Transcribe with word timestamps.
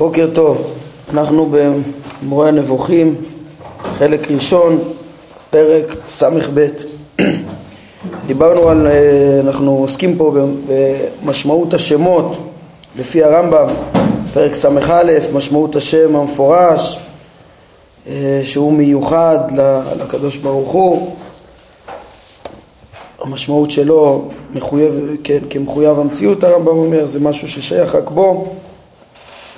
בוקר 0.00 0.28
טוב, 0.34 0.62
אנחנו 1.12 1.52
במורה 2.22 2.48
הנבוכים, 2.48 3.14
חלק 3.82 4.30
ראשון, 4.30 4.78
פרק 5.50 5.96
ס"ב. 6.08 6.66
דיברנו 8.26 8.68
על, 8.68 8.86
אה, 8.86 9.40
אנחנו 9.40 9.70
עוסקים 9.70 10.16
פה 10.16 10.34
במשמעות 11.22 11.74
השמות 11.74 12.36
לפי 12.98 13.24
הרמב"ם, 13.24 13.68
פרק 14.34 14.54
ס"א, 14.54 15.18
משמעות 15.34 15.76
השם 15.76 16.16
המפורש, 16.16 16.98
אה, 18.06 18.40
שהוא 18.44 18.72
מיוחד 18.72 19.38
לקדוש 20.00 20.36
ברוך 20.36 20.70
הוא, 20.70 21.16
המשמעות 23.20 23.70
שלו 23.70 24.28
מחויב, 24.54 24.94
כן, 25.24 25.38
כמחויב 25.50 25.98
המציאות 25.98 26.44
הרמב"ם 26.44 26.78
אומר, 26.78 27.06
זה 27.06 27.20
משהו 27.20 27.48
ששייך 27.48 27.94
רק 27.94 28.10
בו 28.10 28.54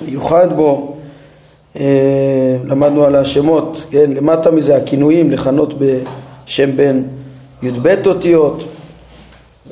מיוחד 0.05 0.53
בו, 0.55 0.95
אה, 1.79 2.57
למדנו 2.65 3.05
על 3.05 3.15
השמות, 3.15 3.85
כן, 3.91 4.11
למטה 4.11 4.51
מזה 4.51 4.75
הכינויים, 4.75 5.31
לכנות 5.31 5.73
בשם 5.73 6.77
בן 6.77 7.01
י"ב 7.63 7.95
אותיות, 8.07 8.63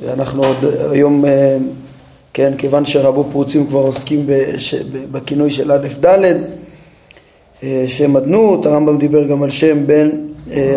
ואנחנו 0.05 0.43
עוד 0.43 0.57
היום, 0.91 1.25
אה, 1.25 1.57
כן, 2.33 2.53
כיוון 2.57 2.85
שרבו 2.85 3.25
פרוצים 3.31 3.67
כבר 3.67 3.79
עוסקים 3.79 4.23
בש, 4.25 4.75
בכינוי 5.11 5.51
של 5.51 5.71
א' 5.71 5.87
ד', 6.05 6.35
אה, 7.63 7.83
שם 7.87 8.17
אדנות, 8.17 8.65
הרמב"ם 8.65 8.97
דיבר 8.97 9.27
גם 9.27 9.43
על 9.43 9.49
שם 9.49 9.87
בן 9.87 10.09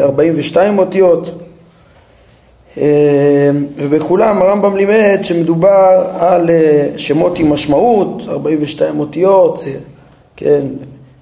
42 0.01 0.79
אותיות, 0.79 1.44
ובכולם 3.77 4.43
הרמב"ם 4.43 4.77
לימד 4.77 5.19
שמדובר 5.23 6.07
על 6.19 6.51
אה, 6.51 6.89
שמות 6.97 7.39
עם 7.39 7.53
משמעות, 7.53 8.23
42 8.29 9.01
אותיות, 9.01 9.65
כן, 10.37 10.67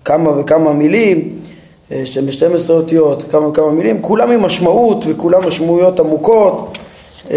כמה 0.04 0.38
וכמה 0.38 0.72
מילים, 0.72 1.28
אה, 1.92 2.06
שם 2.06 2.26
ב-12 2.26 2.70
אותיות, 2.70 3.24
כמה 3.30 3.48
וכמה 3.48 3.70
מילים, 3.70 4.02
כולם 4.02 4.30
עם 4.30 4.42
משמעות 4.42 5.04
וכולם 5.08 5.46
משמעויות 5.46 6.00
עמוקות 6.00 6.78
אמ, 7.30 7.36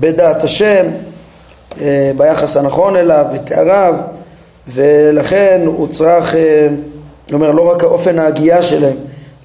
בדעת 0.00 0.44
השם, 0.44 0.86
אה, 1.80 2.12
ביחס 2.16 2.56
הנכון 2.56 2.96
אליו, 2.96 3.24
בתאריו, 3.32 3.94
ולכן 4.68 5.60
הוא 5.64 5.86
צריך, 5.86 6.36
זאת 7.26 7.32
אומרת, 7.32 7.54
לא 7.54 7.72
רק 7.72 7.82
האופן 7.84 8.18
ההגייה 8.18 8.62
שלהם, 8.62 8.96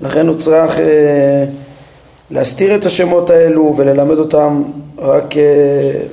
לכן 0.02 0.28
הוא 0.28 0.36
צריך 0.36 0.80
להסתיר 2.32 2.76
את 2.76 2.86
השמות 2.86 3.30
האלו 3.30 3.74
וללמד 3.78 4.18
אותם 4.18 4.64
רק 4.98 5.34
uh, 5.34 5.38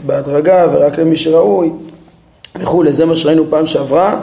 בהדרגה 0.06 0.66
ורק 0.72 0.98
למי 0.98 1.16
שראוי 1.16 1.70
וכולי, 2.60 2.92
זה 2.92 3.04
מה 3.04 3.16
שראינו 3.16 3.44
פעם 3.50 3.66
שעברה. 3.66 4.20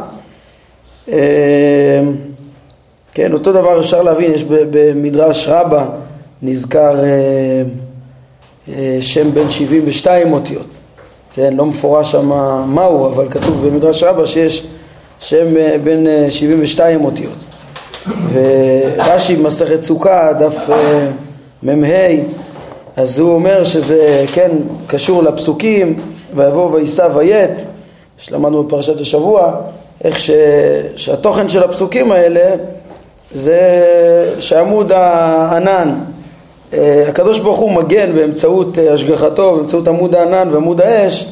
Uh, 1.08 1.12
כן, 3.12 3.34
אותו 3.34 3.54
דבר 3.54 3.80
אפשר 3.80 4.02
להבין, 4.02 4.34
יש 4.34 4.44
במדרש 4.50 5.48
רבה 5.48 5.86
נזכר 6.42 6.96
uh, 8.68 8.72
שם 9.02 9.34
בן 9.34 9.50
72 9.50 10.34
אותיות, 10.34 10.68
כן, 11.34 11.54
לא 11.58 11.66
מפורש 11.66 12.12
שם 12.12 12.28
מהו, 12.68 13.08
אבל 13.08 13.30
כתוב 13.30 13.68
במדרש 13.68 14.04
רבה 14.04 14.28
שיש 14.28 14.68
שם 15.20 15.46
בן 15.84 16.04
uh, 16.28 16.32
72 16.32 17.06
אותיות. 17.06 17.38
ורש"י 18.32 19.36
במסכת 19.36 19.84
סוכה, 19.84 20.34
דף... 20.34 20.70
מ"ה, 21.64 22.08
אז 22.96 23.20
הוא 23.20 23.34
אומר 23.34 23.64
שזה 23.64 24.26
כן 24.34 24.52
קשור 24.88 25.24
לפסוקים, 25.24 26.00
ויבוא 26.36 26.72
ויישא 26.72 27.08
ויית, 27.14 27.66
שלמדנו 28.18 28.64
בפרשת 28.64 29.02
השבוע, 29.02 29.52
איך 30.04 30.20
ש... 30.20 30.32
שהתוכן 30.96 31.50
של 31.50 31.64
הפסוקים 31.64 32.12
האלה 32.12 32.56
זה 33.32 33.84
שעמוד 34.40 34.92
הענן, 34.92 35.94
אה, 36.74 37.04
הקדוש 37.08 37.40
ברוך 37.40 37.60
הוא 37.60 37.72
מגן 37.72 38.14
באמצעות 38.16 38.80
אה, 38.80 38.94
השגחתו, 38.94 39.56
באמצעות 39.56 39.88
עמוד 39.88 40.16
הענן 40.16 40.50
ועמוד 40.52 40.82
האש 40.82 41.28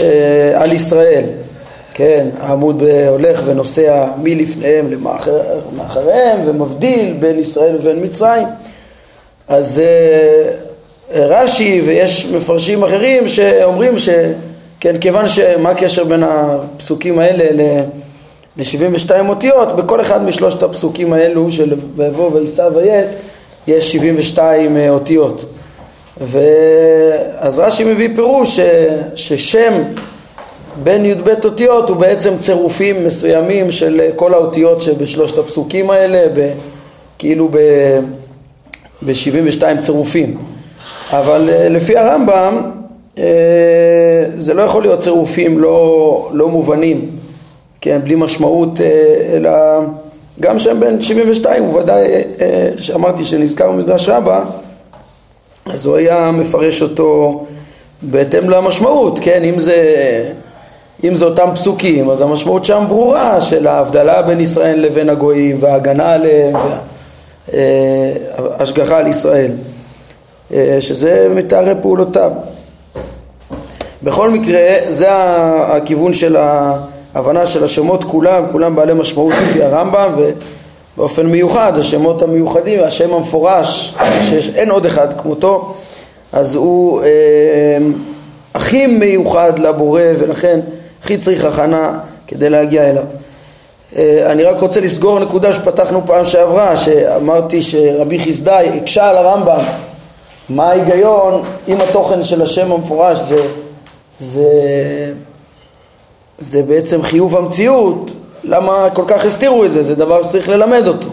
אה, 0.00 0.52
על 0.54 0.72
ישראל. 0.72 1.24
כן, 1.94 2.28
העמוד 2.40 2.82
הולך 3.08 3.42
ונוסע 3.44 4.06
מלפניהם 4.22 4.86
למאחריהם 4.92 6.40
ומבדיל 6.44 7.14
בין 7.20 7.38
ישראל 7.38 7.76
ובין 7.76 8.04
מצרים. 8.04 8.46
אז 9.52 9.78
אה, 9.78 10.50
רש"י 11.14 11.82
ויש 11.84 12.26
מפרשים 12.26 12.82
אחרים 12.82 13.28
שאומרים 13.28 13.98
שכן, 13.98 14.98
כיוון 15.00 15.28
שמה 15.28 15.70
הקשר 15.70 16.04
בין 16.04 16.22
הפסוקים 16.22 17.18
האלה 17.18 17.44
ל-72 18.56 19.10
אותיות, 19.28 19.76
בכל 19.76 20.00
אחד 20.00 20.24
משלושת 20.24 20.62
הפסוקים 20.62 21.12
האלו 21.12 21.52
של 21.52 21.74
ויבוא 21.96 22.30
ויישא 22.32 22.68
ויית 22.74 23.08
יש 23.66 23.92
72 23.92 24.76
אה, 24.76 24.90
אותיות. 24.90 25.44
ואז 26.20 27.58
רש"י 27.58 27.84
מביא 27.84 28.08
פירוש 28.14 28.60
ש... 28.60 28.60
ששם 29.14 29.82
בין 30.82 31.04
י"ב 31.04 31.28
אותיות 31.44 31.88
הוא 31.88 31.96
בעצם 31.96 32.38
צירופים 32.38 33.06
מסוימים 33.06 33.70
של 33.70 34.10
כל 34.16 34.34
האותיות 34.34 34.82
שבשלושת 34.82 35.38
הפסוקים 35.38 35.90
האלה, 35.90 36.28
ב... 36.34 36.50
כאילו 37.18 37.48
ב... 37.52 37.58
ב-72 39.06 39.80
צירופים. 39.80 40.36
אבל 41.10 41.50
אה, 41.52 41.68
לפי 41.68 41.96
הרמב"ם 41.96 42.70
אה, 43.18 43.24
זה 44.38 44.54
לא 44.54 44.62
יכול 44.62 44.82
להיות 44.82 45.00
צירופים 45.00 45.58
לא, 45.58 46.28
לא 46.32 46.48
מובנים, 46.48 47.10
כן, 47.80 48.00
בלי 48.04 48.14
משמעות, 48.14 48.80
אה, 48.80 48.86
אלא 49.36 49.50
גם 50.40 50.58
שם 50.58 50.80
בין 50.80 51.02
72 51.02 51.62
הוא 51.62 51.80
ודאי, 51.80 52.08
שאמרתי 52.76 53.24
שנזכר 53.24 53.70
במדרש 53.70 54.08
רבה, 54.08 54.44
אז 55.66 55.86
הוא 55.86 55.96
היה 55.96 56.30
מפרש 56.30 56.82
אותו 56.82 57.44
בהתאם 58.02 58.50
למשמעות, 58.50 59.18
כן, 59.22 59.44
אם 59.44 59.58
זה, 59.58 59.76
אם 61.04 61.14
זה 61.14 61.24
אותם 61.24 61.48
פסוקים, 61.54 62.10
אז 62.10 62.20
המשמעות 62.20 62.64
שם 62.64 62.84
ברורה 62.88 63.40
של 63.40 63.66
ההבדלה 63.66 64.22
בין 64.22 64.40
ישראל 64.40 64.80
לבין 64.80 65.08
הגויים 65.08 65.56
וההגנה 65.60 66.12
עליהם. 66.12 66.54
וה... 66.54 66.78
אה, 67.54 68.12
השגחה 68.58 68.98
על 68.98 69.06
ישראל, 69.06 69.50
אה, 70.52 70.76
שזה 70.80 71.28
מתארי 71.34 71.74
פעולותיו. 71.82 72.30
בכל 74.02 74.30
מקרה, 74.30 74.60
זה 74.88 75.08
הכיוון 75.10 76.14
של 76.14 76.36
ההבנה 76.36 77.46
של 77.46 77.64
השמות 77.64 78.04
כולם, 78.04 78.44
כולם 78.52 78.76
בעלי 78.76 78.94
משמעות 78.94 79.34
לפי 79.42 79.62
הרמב"ם 79.62 80.12
ובאופן 80.96 81.26
מיוחד 81.26 81.78
השמות 81.78 82.22
המיוחדים, 82.22 82.82
השם 82.82 83.14
המפורש, 83.14 83.94
שאין 84.40 84.70
עוד 84.70 84.86
אחד 84.86 85.20
כמותו, 85.20 85.74
אז 86.32 86.54
הוא 86.54 87.02
אה, 87.02 87.08
הכי 88.54 88.86
מיוחד 88.86 89.58
לבורא 89.58 90.02
ולכן 90.18 90.60
הכי 91.02 91.18
צריך 91.18 91.44
הכנה 91.44 91.98
כדי 92.26 92.50
להגיע 92.50 92.90
אליו. 92.90 93.04
אה, 93.96 94.30
אני 94.30 94.42
רק 94.42 94.60
רוצה 94.60 94.80
לסגור 94.80 95.18
נקודה 95.18 95.52
שפתחנו 95.52 96.06
פעם 96.06 96.24
שעברה, 96.24 96.76
שאמרתי 96.76 97.62
שרבי 97.62 98.18
חסדאי 98.18 98.68
הקשה 98.68 99.08
על 99.08 99.16
הרמב"ם 99.16 99.64
מה 100.48 100.68
ההיגיון 100.68 101.42
אם 101.68 101.76
התוכן 101.80 102.22
של 102.22 102.42
השם 102.42 102.72
המפורש 102.72 103.18
זה, 103.18 103.36
זה, 104.20 104.48
זה 106.38 106.62
בעצם 106.62 107.02
חיוב 107.02 107.36
המציאות, 107.36 108.10
למה 108.44 108.88
כל 108.92 109.04
כך 109.06 109.24
הסתירו 109.24 109.64
את 109.64 109.72
זה? 109.72 109.82
זה 109.82 109.94
דבר 109.94 110.22
שצריך 110.22 110.48
ללמד 110.48 110.86
אותו. 110.86 111.08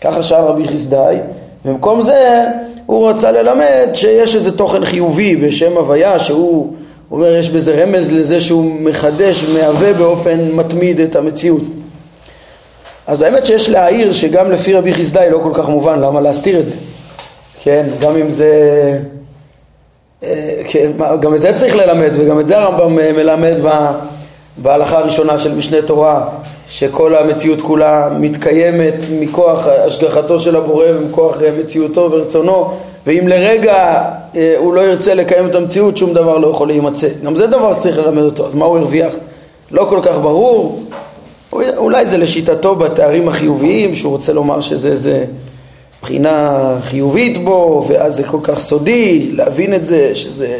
ככה 0.00 0.22
שאל 0.22 0.44
רבי 0.44 0.64
חסדאי, 0.64 1.18
במקום 1.64 2.02
זה 2.02 2.44
הוא 2.86 3.10
רצה 3.10 3.32
ללמד 3.32 3.88
שיש 3.94 4.36
איזה 4.36 4.52
תוכן 4.56 4.84
חיובי 4.84 5.36
בשם 5.36 5.72
הוויה 5.76 6.18
שהוא 6.18 6.72
אומר 7.10 7.36
יש 7.36 7.48
בזה 7.48 7.82
רמז 7.82 8.12
לזה 8.12 8.40
שהוא 8.40 8.80
מחדש, 8.80 9.44
מהווה 9.44 9.92
באופן 9.92 10.38
מתמיד 10.52 11.00
את 11.00 11.16
המציאות. 11.16 11.62
אז 13.06 13.22
האמת 13.22 13.46
שיש 13.46 13.70
להעיר 13.70 14.12
שגם 14.12 14.50
לפי 14.50 14.74
רבי 14.74 14.94
חסדאי 14.94 15.30
לא 15.30 15.40
כל 15.42 15.50
כך 15.54 15.68
מובן, 15.68 16.00
למה 16.00 16.20
להסתיר 16.20 16.60
את 16.60 16.68
זה? 16.68 16.76
כן, 17.62 17.86
גם 18.00 18.16
אם 18.16 18.30
זה... 18.30 18.52
אה, 20.22 20.62
כן, 20.68 20.90
גם 21.20 21.34
את 21.34 21.42
זה 21.42 21.52
צריך 21.58 21.76
ללמד, 21.76 22.10
וגם 22.12 22.40
את 22.40 22.48
זה 22.48 22.58
הרמב"ם 22.58 22.98
אה, 22.98 23.12
מלמד 23.12 23.56
בהלכה 24.56 24.98
הראשונה 24.98 25.38
של 25.38 25.54
משנה 25.54 25.82
תורה, 25.82 26.28
שכל 26.68 27.16
המציאות 27.16 27.60
כולה 27.60 28.08
מתקיימת 28.18 28.94
מכוח 29.20 29.66
השגחתו 29.66 30.38
של 30.38 30.56
הבורא 30.56 30.84
ומכוח 30.88 31.42
אה, 31.42 31.48
מציאותו 31.60 32.08
ורצונו, 32.12 32.72
ואם 33.06 33.28
לרגע 33.28 34.02
הוא 34.58 34.74
לא 34.74 34.80
ירצה 34.80 35.14
לקיים 35.14 35.46
את 35.46 35.54
המציאות, 35.54 35.96
שום 35.96 36.14
דבר 36.14 36.38
לא 36.38 36.48
יכול 36.48 36.68
להימצא. 36.68 37.08
גם 37.24 37.36
זה 37.36 37.46
דבר 37.46 37.72
שצריך 37.72 37.98
ללמד 37.98 38.22
אותו, 38.22 38.46
אז 38.46 38.54
מה 38.54 38.64
הוא 38.64 38.78
הרוויח? 38.78 39.14
לא 39.70 39.84
כל 39.84 40.00
כך 40.02 40.18
ברור, 40.18 40.82
אולי 41.52 42.06
זה 42.06 42.18
לשיטתו 42.18 42.76
בתארים 42.76 43.28
החיוביים, 43.28 43.94
שהוא 43.94 44.12
רוצה 44.12 44.32
לומר 44.32 44.60
שזה 44.60 44.88
איזה 44.88 45.24
בחינה 46.02 46.68
חיובית 46.82 47.44
בו, 47.44 47.84
ואז 47.88 48.16
זה 48.16 48.24
כל 48.24 48.38
כך 48.42 48.58
סודי, 48.58 49.30
להבין 49.32 49.74
את 49.74 49.86
זה, 49.86 50.14
שזה 50.14 50.58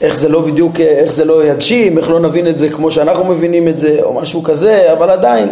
איך 0.00 0.16
זה 0.16 0.28
לא 0.28 0.40
בדיוק, 0.40 0.80
איך 0.80 1.12
זה 1.12 1.24
לא 1.24 1.44
יגשים, 1.44 1.98
איך 1.98 2.10
לא 2.10 2.20
נבין 2.20 2.48
את 2.48 2.58
זה 2.58 2.68
כמו 2.68 2.90
שאנחנו 2.90 3.24
מבינים 3.24 3.68
את 3.68 3.78
זה, 3.78 3.98
או 4.02 4.12
משהו 4.12 4.42
כזה, 4.42 4.92
אבל 4.92 5.10
עדיין, 5.10 5.48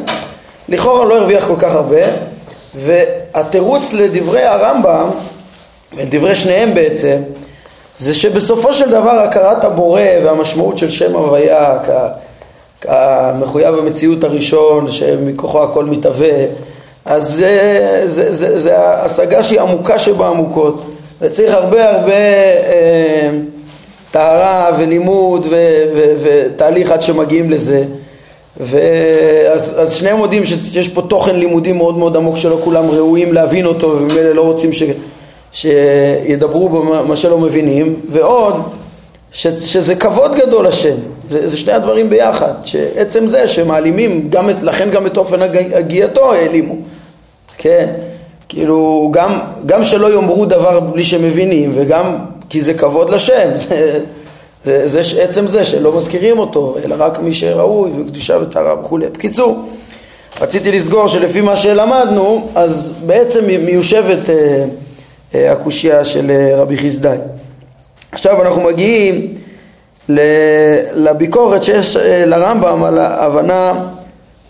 לכאורה 0.68 1.04
לא 1.04 1.18
הרוויח 1.18 1.46
כל 1.46 1.56
כך 1.58 1.74
הרבה, 1.74 2.00
והתירוץ 2.74 3.92
לדברי 3.92 4.42
הרמב"ם, 4.42 5.10
ולדברי 5.96 6.34
שניהם 6.34 6.74
בעצם, 6.74 7.16
זה 7.98 8.14
שבסופו 8.14 8.74
של 8.74 8.90
דבר 8.90 9.10
הכרת 9.10 9.64
הבורא 9.64 10.02
והמשמעות 10.24 10.78
של 10.78 10.90
שם 10.90 11.16
הוויה 11.16 11.78
כמחויב 12.80 13.74
המציאות 13.74 14.24
הראשון 14.24 14.90
שמכוחו 14.90 15.62
הכל 15.62 15.84
מתהווה 15.84 16.44
אז 17.04 17.34
זה, 17.34 18.02
זה, 18.06 18.32
זה, 18.32 18.58
זה 18.58 18.78
השגה 18.78 19.42
שהיא 19.42 19.60
עמוקה 19.60 19.98
שבעמוקות 19.98 20.84
וצריך 21.20 21.54
הרבה 21.54 21.90
הרבה 21.90 22.12
אה, 22.12 23.30
טהרה 24.10 24.70
ולימוד 24.78 25.46
ותהליך 26.22 26.90
עד 26.90 27.02
שמגיעים 27.02 27.50
לזה. 27.50 27.84
ואז 28.60 29.76
אז 29.78 29.94
שניהם 29.94 30.16
מודים 30.16 30.44
שיש 30.44 30.88
פה 30.88 31.02
תוכן 31.02 31.36
לימודי 31.36 31.72
מאוד 31.72 31.98
מאוד 31.98 32.16
עמוק 32.16 32.36
שלא 32.36 32.58
כולם 32.64 32.90
ראויים 32.90 33.32
להבין 33.32 33.66
אותו 33.66 33.86
וממילא 33.88 34.32
לא 34.32 34.42
רוצים 34.42 34.72
ש, 34.72 34.82
שידברו 35.52 36.68
במה 36.68 37.16
שלא 37.16 37.38
מבינים. 37.38 38.00
ועוד 38.10 38.62
ש, 39.32 39.46
שזה 39.46 39.94
כבוד 39.94 40.34
גדול 40.34 40.66
השם 40.66 40.96
זה, 41.30 41.48
זה 41.48 41.56
שני 41.56 41.72
הדברים 41.72 42.10
ביחד 42.10 42.52
שעצם 42.64 43.28
זה 43.28 43.48
שמעלימים 43.48 44.28
גם 44.30 44.50
את, 44.50 44.62
לכן 44.62 44.90
גם 44.90 45.06
את 45.06 45.16
אופן 45.16 45.42
הגיעתו 45.74 46.32
העלימו 46.32 46.74
כן 47.58 47.88
כאילו 48.48 49.08
גם, 49.12 49.38
גם 49.66 49.84
שלא 49.84 50.14
יאמרו 50.14 50.46
דבר 50.46 50.80
בלי 50.80 51.04
שמבינים 51.04 51.72
וגם 51.74 52.16
כי 52.48 52.60
זה 52.60 52.74
כבוד 52.74 53.10
לשם 53.10 53.48
זה, 53.56 54.00
זה, 54.64 54.88
זה 54.88 55.22
עצם 55.22 55.46
זה 55.46 55.64
שלא 55.64 55.96
מזכירים 55.96 56.38
אותו 56.38 56.76
אלא 56.84 56.96
רק 56.98 57.18
מי 57.18 57.34
שראוי 57.34 57.90
וקדושה 58.00 58.38
וטהרה 58.42 58.80
וכולי 58.80 59.06
בקיצור 59.06 59.68
רציתי 60.40 60.72
לסגור 60.72 61.08
שלפי 61.08 61.40
מה 61.40 61.56
שלמדנו 61.56 62.48
אז 62.54 62.92
בעצם 63.06 63.44
מיושבת 63.64 64.30
אה, 64.30 64.64
אה, 65.34 65.52
הקושייה 65.52 66.04
של 66.04 66.30
אה, 66.30 66.56
רבי 66.56 66.78
חסדאי. 66.78 67.18
עכשיו 68.12 68.42
אנחנו 68.42 68.62
מגיעים 68.62 69.34
לביקורת 70.94 71.64
שיש 71.64 71.96
אה, 71.96 72.24
לרמב"ם 72.26 72.84
על 72.84 72.98
ההבנה 72.98 73.72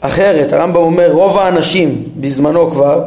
אחרת. 0.01 0.53
הרמב"ם 0.53 0.77
אומר 0.77 1.13
רוב 1.13 1.39
האנשים 1.39 2.03
בזמנו 2.17 2.71
כבר, 2.71 3.03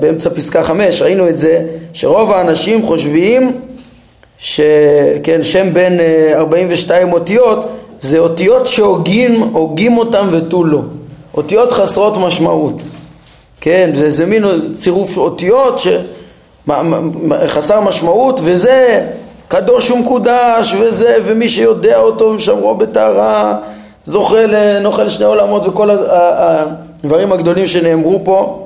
באמצע 0.00 0.30
פסקה 0.30 0.62
חמש 0.62 1.02
ראינו 1.02 1.28
את 1.28 1.38
זה, 1.38 1.62
שרוב 1.92 2.32
האנשים 2.32 2.82
חושבים 2.82 3.60
שכן, 4.38 5.42
שם 5.42 5.72
בין 5.72 6.00
42 6.34 7.12
אותיות 7.12 7.68
זה 8.00 8.18
אותיות 8.18 8.66
שהוגים 8.66 9.98
אותם 9.98 10.28
ותו 10.32 10.64
לא, 10.64 10.80
אותיות 11.34 11.72
חסרות 11.72 12.16
משמעות. 12.16 12.74
כן, 13.60 13.90
זה, 13.94 14.10
זה 14.10 14.26
מין 14.26 14.44
צירוף 14.74 15.16
אותיות 15.16 15.80
שחסר 16.66 17.80
משמעות 17.80 18.40
וזה 18.44 19.06
קדוש 19.48 19.90
ומקודש 19.90 20.74
וזה 20.80 21.16
ומי 21.24 21.48
שיודע 21.48 21.98
אותו 21.98 22.24
ושמרו 22.24 22.74
בטהרה 22.74 23.58
זוכה 24.04 24.46
לנוכל 24.46 25.08
שני 25.08 25.26
עולמות 25.26 25.66
וכל 25.66 25.90
הדברים 25.90 27.32
הגדולים 27.32 27.66
שנאמרו 27.66 28.20
פה. 28.24 28.64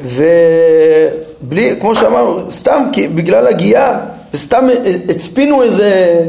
ובלי, 0.00 1.76
כמו 1.80 1.94
שאמרנו, 1.94 2.50
סתם 2.50 2.82
כי 2.92 3.08
בגלל 3.08 3.46
הגייה 3.46 3.98
וסתם 4.34 4.66
הצפינו 5.08 5.62
איזה 5.62 6.20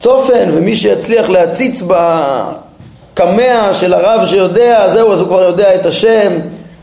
צופן 0.00 0.48
ומי 0.52 0.76
שיצליח 0.76 1.28
להציץ 1.28 1.82
בקמע 1.82 3.74
של 3.74 3.94
הרב 3.94 4.26
שיודע, 4.26 4.88
זהו, 4.88 5.12
אז 5.12 5.20
הוא 5.20 5.28
כבר 5.28 5.42
יודע 5.42 5.74
את 5.74 5.86
השם 5.86 6.32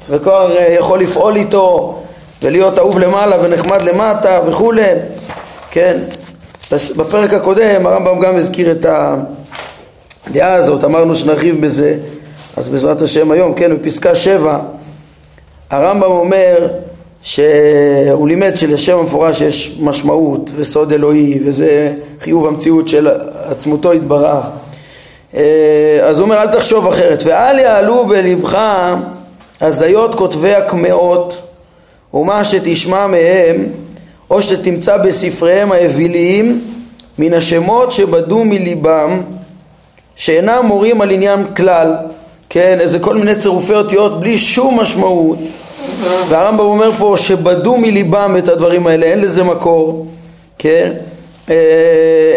וכבר 0.10 0.52
יכול 0.80 1.00
לפעול 1.00 1.36
איתו 1.36 2.00
ולהיות 2.42 2.80
אהוב 2.80 3.00
למעלה 3.00 3.36
ונחמד 3.42 3.82
למטה 3.82 4.40
וכולי, 4.48 4.86
כן. 5.74 5.98
בפרק 6.72 7.34
הקודם 7.34 7.86
הרמב"ם 7.86 8.20
גם 8.20 8.38
הזכיר 8.38 8.72
את 8.72 8.86
הדעה 10.28 10.54
הזאת, 10.54 10.84
אמרנו 10.84 11.16
שנרחיב 11.16 11.66
בזה, 11.66 11.98
אז 12.58 12.70
בעזרת 12.70 13.02
השם 13.02 13.32
היום, 13.32 13.54
כן, 13.54 13.78
בפסקה 13.78 14.16
שבע 14.16 14.60
הרמב"ם 15.70 16.12
אומר 16.12 16.68
שהוא 17.22 18.28
לימד 18.28 18.58
שלשם 18.58 18.98
המפורש 18.98 19.42
יש 19.42 19.78
משמעות 19.80 20.50
וסוד 20.56 20.94
אלוהי 20.94 21.40
וזה 21.46 21.94
חיוב 22.22 22.48
המציאות 22.48 22.88
של 22.88 23.08
עצמותו 23.34 23.94
יתברך 23.94 24.46
אה, 25.36 26.00
אז 26.04 26.20
הוא 26.20 26.26
אומר 26.26 26.42
אל 26.42 26.48
תחשוב 26.48 26.88
אחרת 26.88 27.24
ואל 27.26 27.60
יעלו 27.60 28.06
בלבך 28.06 28.58
הזיות 29.62 30.16
כותבי 30.16 30.54
הקמעות 30.54 31.42
ומה 32.14 32.44
שתשמע 32.44 33.08
מהם 33.08 33.66
או 34.34 34.42
שתמצא 34.42 34.98
בספריהם 34.98 35.72
האוויליים 35.72 36.62
מן 37.20 37.34
השמות 37.34 37.92
שבדו 37.92 38.46
מליבם 38.46 39.22
שאינם 40.16 40.66
מורים 40.66 41.02
על 41.02 41.12
עניין 41.12 41.46
כלל. 41.56 41.96
כן, 42.50 42.78
איזה 42.80 43.00
כל 43.00 43.16
מיני 43.16 43.36
צירופי 43.36 43.74
אותיות 43.74 44.20
בלי 44.20 44.38
שום 44.38 44.80
משמעות. 44.80 45.38
והרמב"ם 46.30 46.60
אומר 46.60 46.92
פה 46.98 47.16
שבדו 47.18 47.78
מליבם 47.78 48.36
את 48.38 48.50
הדברים 48.50 48.88
האלה, 48.88 49.06
אין 49.06 49.22
לזה 49.22 49.44
מקור, 49.44 50.08
כן? 50.58 50.92
אה, 51.50 51.56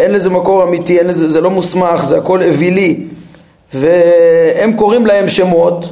אין 0.03 0.11
לזה 0.11 0.29
מקור 0.29 0.63
אמיתי, 0.63 0.99
אין 0.99 1.07
לזה, 1.07 1.29
זה 1.29 1.41
לא 1.41 1.49
מוסמך, 1.49 2.05
זה 2.05 2.17
הכל 2.17 2.43
אווילי. 2.43 3.03
והם 3.73 4.73
קוראים 4.73 5.05
להם 5.05 5.29
שמות 5.29 5.85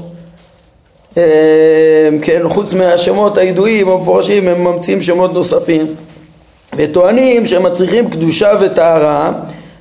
כן, 2.22 2.42
חוץ 2.48 2.74
מהשמות 2.74 3.38
הידועים 3.38 3.88
המפורשים 3.90 4.48
הם 4.48 4.64
ממציאים 4.64 5.02
שמות 5.02 5.34
נוספים. 5.34 5.86
וטוענים 6.76 7.46
שהם 7.46 7.64
מצריכים 7.64 8.10
קדושה 8.10 8.52
וטהרה 8.62 9.32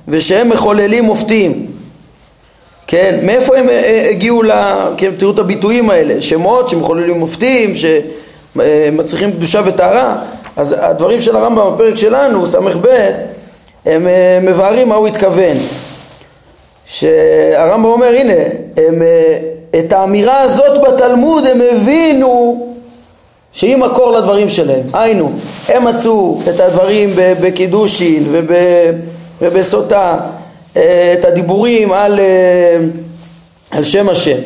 ושהם 0.07 0.49
מחוללים 0.49 1.03
מופתים. 1.03 1.65
כן, 2.87 3.19
מאיפה 3.23 3.57
הם 3.57 3.69
אה, 3.69 3.73
אה, 3.73 4.09
הגיעו 4.09 4.43
ל... 4.43 4.51
כן, 4.97 5.11
תראו 5.17 5.31
את 5.31 5.39
הביטויים 5.39 5.89
האלה, 5.89 6.21
שמות 6.21 6.69
שמחוללים 6.69 7.19
מופתים, 7.19 7.73
שמצריכים 7.75 9.31
קדושה 9.31 9.61
וטהרה. 9.65 10.17
אז 10.57 10.75
הדברים 10.79 11.21
של 11.21 11.35
הרמב"ם 11.35 11.73
בפרק 11.73 11.95
שלנו, 11.95 12.47
ס"ב, 12.47 12.87
הם 13.85 14.07
אה, 14.07 14.39
מבארים 14.41 14.89
מה 14.89 14.95
הוא 14.95 15.07
התכוון. 15.07 15.57
שהרמב"ם 16.85 17.85
אומר 17.85 18.07
הנה, 18.07 18.43
הם 18.77 19.01
את 19.79 19.93
האמירה 19.93 20.41
הזאת 20.41 20.81
בתלמוד 20.81 21.45
הם 21.45 21.61
הבינו 21.71 22.65
שהיא 23.53 23.75
מקור 23.75 24.11
לדברים 24.11 24.49
שלהם. 24.49 24.83
היינו, 24.93 25.31
הם 25.67 25.87
מצאו 25.87 26.39
את 26.49 26.59
הדברים 26.59 27.09
בקידושין 27.15 28.23
ובסוטה, 29.41 30.17
אה, 30.77 31.13
את 31.19 31.25
הדיבורים 31.25 31.91
על, 31.91 32.19
אה, 32.19 32.77
על 33.71 33.83
שם 33.83 34.09
השם, 34.09 34.37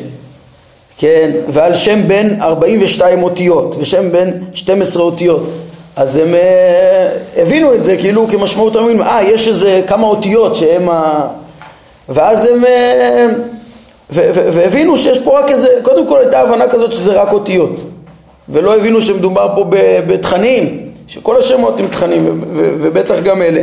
כן, 0.98 1.30
ועל 1.48 1.74
שם 1.74 2.08
בין 2.08 2.42
42 2.42 3.22
אותיות 3.22 3.76
ושם 3.78 4.12
בין 4.12 4.44
12 4.52 5.02
אותיות. 5.02 5.42
אז 5.96 6.16
הם 6.16 6.34
אה, 6.34 7.08
הבינו 7.36 7.74
את 7.74 7.84
זה 7.84 7.96
כאילו 7.96 8.26
כמשמעות 8.28 8.76
המילים, 8.76 9.02
אה, 9.02 9.22
יש 9.22 9.48
איזה 9.48 9.82
כמה 9.86 10.06
אותיות 10.06 10.56
שהם 10.56 10.88
ה... 10.88 11.26
ואז 12.08 12.44
הם... 12.44 12.64
והבינו 14.12 14.96
שיש 14.96 15.18
פה 15.18 15.38
רק 15.38 15.50
איזה, 15.50 15.68
קודם 15.82 16.06
כל 16.06 16.20
הייתה 16.20 16.40
הבנה 16.40 16.68
כזאת 16.68 16.92
שזה 16.92 17.12
רק 17.12 17.32
אותיות. 17.32 17.80
ולא 18.48 18.76
הבינו 18.76 19.02
שמדובר 19.02 19.52
פה 19.54 19.64
בתכנים, 20.06 20.86
שכל 21.08 21.36
השמות 21.36 21.80
הם 21.80 21.86
תכנים 21.86 22.44
ובטח 22.52 23.14
גם 23.24 23.42
אלה. 23.42 23.62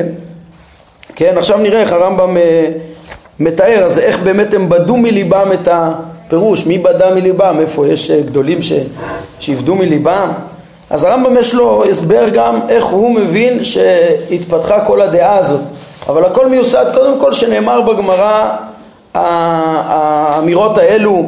כן, 1.16 1.38
עכשיו 1.38 1.58
נראה 1.58 1.82
איך 1.82 1.92
הרמב"ם 1.92 2.38
אה, 2.38 2.66
מתאר, 3.40 3.84
אז 3.86 4.00
איך 4.00 4.20
באמת 4.20 4.54
הם 4.54 4.70
בדו 4.70 4.98
מליבם 4.98 5.50
את 5.54 5.68
הפירוש, 5.72 6.66
מי 6.66 6.78
בדה 6.78 7.16
מליבם, 7.16 7.58
איפה 7.60 7.88
יש 7.88 8.12
אה, 8.12 8.22
גדולים 8.22 8.64
ש... 8.64 8.74
שיבדו 9.40 9.76
מליבם? 9.76 10.32
אז 10.90 11.04
הרמב"ם 11.04 11.38
יש 11.38 11.56
לו 11.56 11.84
הסבר 11.90 12.30
גם 12.30 12.60
איך 12.70 12.86
הוא 12.86 13.16
מבין 13.16 13.64
שהתפתחה 13.64 14.86
כל 14.86 15.02
הדעה 15.02 15.38
הזאת. 15.38 15.62
אבל 16.10 16.26
הכל 16.26 16.48
מיוסד 16.48 16.86
קודם 16.94 17.20
כל 17.20 17.34
שנאמר 17.34 17.82
בגמרא 17.82 18.56
האמירות 19.18 20.78
האלו 20.78 21.26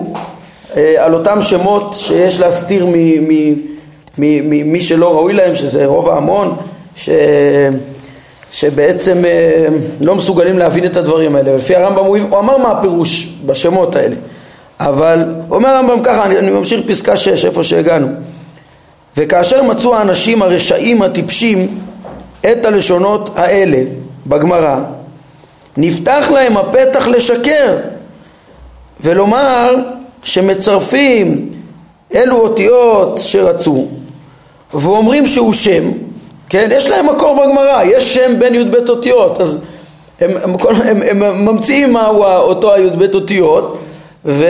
אה, 0.77 0.95
על 0.97 1.13
אותם 1.13 1.41
שמות 1.41 1.93
שיש 1.93 2.39
להסתיר 2.39 2.87
ממי 4.17 4.81
שלא 4.81 5.13
ראוי 5.13 5.33
להם, 5.33 5.55
שזה 5.55 5.85
רוב 5.85 6.09
ההמון, 6.09 6.55
ש... 6.95 7.09
שבעצם 8.53 9.25
אה, 9.25 9.67
לא 10.01 10.15
מסוגלים 10.15 10.59
להבין 10.59 10.85
את 10.85 10.97
הדברים 10.97 11.35
האלה. 11.35 11.55
לפי 11.55 11.75
הרמב"ם 11.75 12.05
הוא, 12.05 12.17
הוא 12.29 12.39
אמר 12.39 12.57
מה 12.57 12.71
הפירוש 12.71 13.33
בשמות 13.45 13.95
האלה, 13.95 14.15
אבל 14.79 15.25
אומר 15.51 15.69
הרמב"ם 15.69 16.03
ככה, 16.03 16.25
אני, 16.25 16.37
אני 16.37 16.51
ממשיך 16.51 16.81
פסקה 16.87 17.17
6, 17.17 17.45
איפה 17.45 17.63
שהגענו. 17.63 18.07
וכאשר 19.17 19.63
מצאו 19.63 19.95
האנשים 19.95 20.41
הרשעים 20.41 21.01
הטיפשים 21.01 21.67
את 22.51 22.65
הלשונות 22.65 23.29
האלה, 23.35 23.77
בגמרא, 24.27 24.79
נפתח 25.77 26.29
להם 26.33 26.57
הפתח 26.57 27.07
לשקר 27.07 27.77
ולומר 29.01 29.75
שמצרפים 30.23 31.49
אלו 32.15 32.35
אותיות 32.37 33.19
שרצו 33.23 33.87
ואומרים 34.73 35.27
שהוא 35.27 35.53
שם, 35.53 35.91
כן? 36.49 36.69
יש 36.71 36.89
להם 36.89 37.09
מקור 37.09 37.43
בגמרא, 37.43 37.83
יש 37.83 38.15
שם 38.15 38.39
בין 38.39 38.55
י"ב 38.55 38.89
אותיות, 38.89 39.41
אז 39.41 39.63
הם, 40.21 40.29
הם, 40.43 40.55
הם, 40.83 41.21
הם, 41.21 41.45
ממציאים 41.45 41.93
מהו 41.93 42.23
אותו 42.23 42.73
הי"ב 42.73 43.15
אותיות 43.15 43.77
ו... 44.25 44.45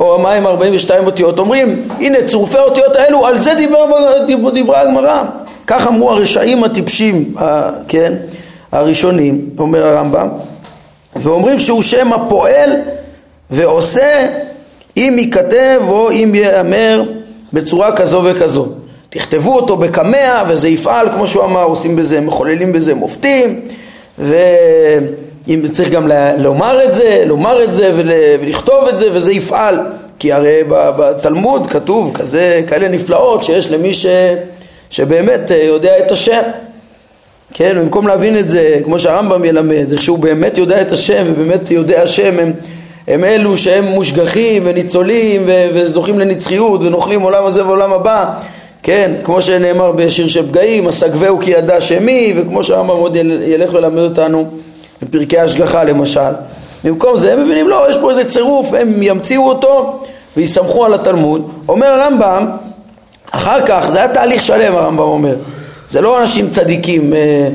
או 0.00 0.18
מה 0.18 0.32
עם 0.32 0.46
42 0.46 1.06
אותיות, 1.06 1.38
אומרים 1.38 1.82
הנה 2.00 2.22
צורפי 2.24 2.58
האותיות 2.58 2.96
האלו, 2.96 3.26
על 3.26 3.38
זה 3.38 3.54
דיבר, 3.54 3.78
דיבר, 4.26 4.50
דיברה 4.50 4.80
הגמרא, 4.80 5.22
כך 5.66 5.86
אמרו 5.86 6.10
הרשעים 6.10 6.64
הטיפשים, 6.64 7.34
כן, 7.88 8.12
הראשונים, 8.72 9.50
אומר 9.58 9.86
הרמב"ם, 9.86 10.28
ואומרים 11.16 11.58
שהוא 11.58 11.82
שם 11.82 12.12
הפועל 12.12 12.70
ועושה 13.50 14.26
אם 14.96 15.16
ייכתב 15.18 15.80
או 15.88 16.10
אם 16.10 16.34
ייאמר 16.34 17.02
בצורה 17.52 17.96
כזו 17.96 18.22
וכזו. 18.24 18.68
תכתבו 19.10 19.54
אותו 19.54 19.76
בקמע 19.76 20.42
וזה 20.48 20.68
יפעל 20.68 21.08
כמו 21.12 21.28
שהוא 21.28 21.44
אמר, 21.44 21.62
עושים 21.62 21.96
בזה, 21.96 22.20
מחוללים 22.20 22.72
בזה 22.72 22.94
מופתים 22.94 23.60
ואם 24.18 25.62
צריך 25.72 25.88
גם 25.90 26.10
לומר 26.38 26.84
את 26.84 26.94
זה, 26.94 27.22
לומר 27.26 27.64
את 27.64 27.74
זה 27.74 27.92
ולכתוב 27.96 28.88
את 28.88 28.98
זה 28.98 29.06
וזה 29.12 29.32
יפעל 29.32 29.78
כי 30.18 30.32
הרי 30.32 30.60
בתלמוד 30.68 31.66
כתוב 31.66 32.12
כזה, 32.14 32.62
כאלה 32.68 32.88
נפלאות 32.88 33.44
שיש 33.44 33.70
למי 33.70 33.94
ש, 33.94 34.06
שבאמת 34.90 35.50
אה, 35.50 35.56
יודע 35.56 35.98
את 35.98 36.12
השם 36.12 36.40
כן, 37.54 37.76
במקום 37.80 38.08
להבין 38.08 38.38
את 38.38 38.48
זה 38.48 38.80
כמו 38.84 38.98
שהרמב"ם 38.98 39.44
ילמד, 39.44 39.92
איך 39.92 40.02
שהוא 40.02 40.18
באמת 40.18 40.58
יודע 40.58 40.82
את 40.82 40.92
השם 40.92 41.24
ובאמת 41.26 41.70
יודע 41.70 42.02
השם 42.02 42.38
הם 42.38 42.52
הם 43.08 43.24
אלו 43.24 43.56
שהם 43.56 43.84
מושגחים 43.84 44.62
וניצולים 44.66 45.42
וזוכים 45.46 46.18
לנצחיות 46.18 46.80
ונוכלים 46.80 47.20
עולם 47.20 47.44
הזה 47.44 47.66
ועולם 47.66 47.92
הבא. 47.92 48.34
כן, 48.82 49.12
כמו 49.24 49.42
שנאמר 49.42 49.92
בשיר 49.92 50.28
של 50.28 50.48
פגעים, 50.48 50.88
הסגבהו 50.88 51.38
כי 51.38 51.50
ידע 51.50 51.80
שמי 51.80 52.34
וכמו 52.36 52.64
שהרמב"ם 52.64 52.96
עוד 52.96 53.16
ילך 53.46 53.72
ולמד 53.72 54.02
אותנו 54.02 54.50
בפרקי 55.02 55.38
השגחה 55.38 55.84
למשל. 55.84 56.20
במקום 56.84 57.16
זה 57.16 57.32
הם 57.32 57.44
מבינים 57.44 57.68
לא, 57.68 57.86
יש 57.90 57.98
פה 57.98 58.10
איזה 58.10 58.24
צירוף, 58.24 58.74
הם 58.74 59.02
ימציאו 59.02 59.48
אותו 59.48 60.00
ויסמכו 60.36 60.84
על 60.84 60.94
התלמוד. 60.94 61.50
אומר 61.68 61.86
הרמב"ם 61.86 62.46
אחר 63.30 63.66
כך, 63.66 63.88
זה 63.90 63.98
היה 63.98 64.08
תהליך 64.08 64.42
שלם 64.42 64.76
הרמב"ם 64.76 65.04
אומר 65.04 65.34
זה 65.92 66.00
לא 66.00 66.20
אנשים 66.20 66.50
צדיקים 66.50 67.14
אה, 67.14 67.48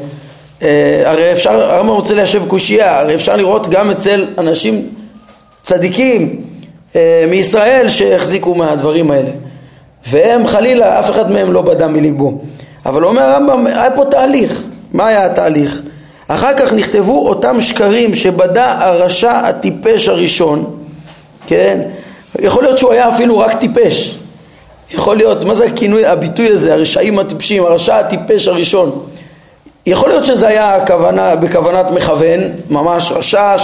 אה, 0.62 1.02
הרי 1.06 1.32
אפשר, 1.32 1.52
הרמב"ם 1.52 1.92
רוצה 1.92 2.16
ליישב 2.16 2.48
קושייה, 2.48 3.00
הרי 3.00 3.16
אפשר 3.16 3.36
לראות 3.36 3.68
גם 3.70 3.92
אצל 3.92 4.26
אנשים 4.38 4.90
צדיקים 5.64 6.42
אה, 6.96 7.26
מישראל 7.30 7.90
שהחזיקו 7.90 8.56
מהדברים 8.56 9.12
האלה 9.12 9.30
והם 10.10 10.48
חלילה 10.48 11.00
אף 11.00 11.10
אחד 11.10 11.32
מהם 11.32 11.54
לא 11.54 11.62
בדה 11.62 11.88
מליבו 11.88 12.42
אבל 12.86 13.06
אומר 13.06 13.22
הרמב"ם 13.22 13.68
היה 13.68 13.92
פה 13.92 14.06
תהליך 14.06 14.64
מה 14.94 15.08
היה 15.08 15.26
התהליך? 15.26 15.82
אחר 16.28 16.54
כך 16.58 16.74
נכתבו 16.74 17.30
אותם 17.30 17.62
שקרים 17.62 18.16
שבדה 18.16 18.78
הרשע 18.80 19.40
הטיפש 19.40 20.08
הראשון 20.08 20.78
כן? 21.48 21.82
יכול 22.40 22.64
להיות 22.64 22.78
שהוא 22.78 22.94
היה 22.94 23.10
אפילו 23.10 23.40
רק 23.40 23.58
טיפש 23.60 24.17
יכול 24.92 25.18
להיות, 25.18 25.44
מה 25.44 25.56
זה 25.56 25.66
הכינוי, 25.66 26.06
הביטוי 26.06 26.48
הזה, 26.48 26.74
הרשעים 26.74 27.20
הטיפשים, 27.20 27.66
הרשע 27.66 28.00
הטיפש 28.00 28.48
הראשון 28.48 29.08
יכול 29.88 30.10
להיות 30.10 30.26
שזה 30.26 30.48
היה 30.48 30.76
הכוונה, 30.76 31.36
בכוונת 31.36 31.92
מכוון, 31.92 32.40
ממש 32.70 33.12
רשע 33.12 33.56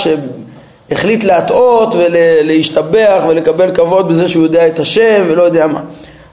החליט 0.92 1.24
להטעות 1.24 1.96
ולהשתבח 1.96 3.24
ולקבל 3.28 3.72
כבוד 3.72 4.10
בזה 4.10 4.30
שהוא 4.30 4.44
יודע 4.44 4.68
את 4.68 4.80
השם 4.80 5.26
ולא 5.28 5.44
יודע 5.44 5.68
מה. 5.68 5.82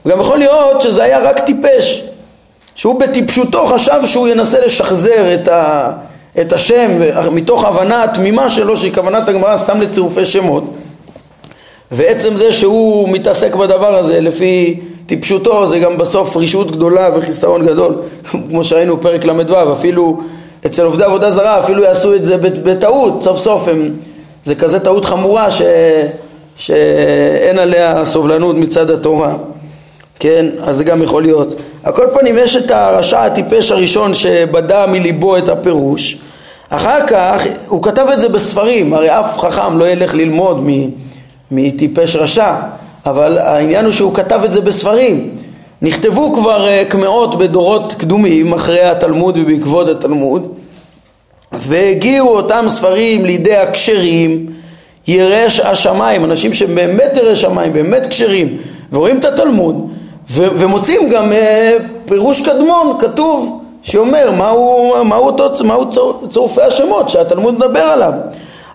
וגם 0.05 0.19
יכול 0.19 0.37
להיות 0.37 0.81
שזה 0.81 1.03
היה 1.03 1.19
רק 1.19 1.39
טיפש, 1.39 2.03
שהוא 2.75 2.99
בטיפשותו 2.99 3.65
חשב 3.65 3.99
שהוא 4.05 4.27
ינסה 4.27 4.59
לשחזר 4.59 5.33
את, 5.33 5.47
ה, 5.47 5.91
את 6.41 6.53
השם 6.53 6.91
מתוך 7.31 7.65
הבנה 7.65 8.03
התמימה 8.03 8.49
שלו 8.49 8.77
שהיא 8.77 8.93
כוונת 8.93 9.29
הגמרא 9.29 9.57
סתם 9.57 9.81
לצירופי 9.81 10.25
שמות 10.25 10.63
ועצם 11.91 12.37
זה 12.37 12.51
שהוא 12.51 13.09
מתעסק 13.09 13.55
בדבר 13.55 13.95
הזה 13.95 14.21
לפי 14.21 14.79
טיפשותו 15.05 15.67
זה 15.67 15.79
גם 15.79 15.97
בסוף 15.97 16.37
רשעות 16.37 16.71
גדולה 16.71 17.09
וחיסרון 17.15 17.65
גדול 17.65 17.95
כמו 18.49 18.63
שראינו 18.63 19.01
פרק 19.01 19.25
ל"ו 19.25 19.73
אפילו 19.73 20.19
אצל 20.65 20.85
עובדי 20.85 21.03
עבודה 21.03 21.31
זרה 21.31 21.59
אפילו 21.59 21.83
יעשו 21.83 22.15
את 22.15 22.25
זה 22.25 22.37
בטעות 22.37 23.23
סוף 23.23 23.37
סוף 23.37 23.67
הם 23.67 23.91
זה 24.45 24.55
כזה 24.55 24.79
טעות 24.79 25.05
חמורה 25.05 25.51
ש... 25.51 25.61
שאין 26.55 27.59
עליה 27.59 28.05
סובלנות 28.05 28.55
מצד 28.55 28.89
התורה, 28.91 29.35
כן? 30.19 30.45
אז 30.63 30.77
זה 30.77 30.83
גם 30.83 31.03
יכול 31.03 31.21
להיות. 31.23 31.61
על 31.83 31.93
כל 31.93 32.07
פנים 32.13 32.35
יש 32.37 32.55
את 32.55 32.71
הרשע 32.71 33.25
הטיפש 33.25 33.71
הראשון 33.71 34.13
שבדה 34.13 34.87
מליבו 34.87 35.37
את 35.37 35.49
הפירוש, 35.49 36.17
אחר 36.69 37.07
כך 37.07 37.43
הוא 37.67 37.83
כתב 37.83 38.05
את 38.13 38.19
זה 38.19 38.29
בספרים, 38.29 38.93
הרי 38.93 39.19
אף 39.19 39.39
חכם 39.39 39.77
לא 39.77 39.89
ילך 39.89 40.13
ללמוד 40.13 40.63
מטיפש 41.51 42.15
רשע, 42.15 42.55
אבל 43.05 43.37
העניין 43.37 43.85
הוא 43.85 43.93
שהוא 43.93 44.13
כתב 44.13 44.41
את 44.45 44.51
זה 44.51 44.61
בספרים. 44.61 45.29
נכתבו 45.81 46.33
כבר 46.33 46.67
אה, 46.67 46.83
קמעות 46.89 47.37
בדורות 47.37 47.93
קדומים 47.93 48.53
אחרי 48.53 48.81
התלמוד 48.81 49.37
ובעקבות 49.37 49.87
התלמוד 49.87 50.47
והגיעו 51.51 52.29
אותם 52.29 52.65
ספרים 52.67 53.25
לידי 53.25 53.55
הכשרים 53.55 54.45
ירש 55.07 55.59
השמיים, 55.59 56.25
אנשים 56.25 56.53
שבאמת 56.53 57.17
ירא 57.17 57.35
שמיים, 57.35 57.73
באמת 57.73 58.07
כשרים, 58.07 58.57
ורואים 58.91 59.19
את 59.19 59.25
התלמוד 59.25 59.87
ו- 60.29 60.47
ומוצאים 60.59 61.09
גם 61.09 61.31
אה, 61.31 61.77
פירוש 62.05 62.41
קדמון, 62.41 62.97
כתוב, 62.99 63.61
שאומר 63.83 64.31
מהו, 64.31 64.93
מהו, 65.05 65.35
מהו, 65.35 65.65
מהו 65.65 65.89
צירופי 66.27 66.61
השמות 66.61 67.09
שהתלמוד 67.09 67.53
מדבר 67.53 67.79
עליו. 67.79 68.13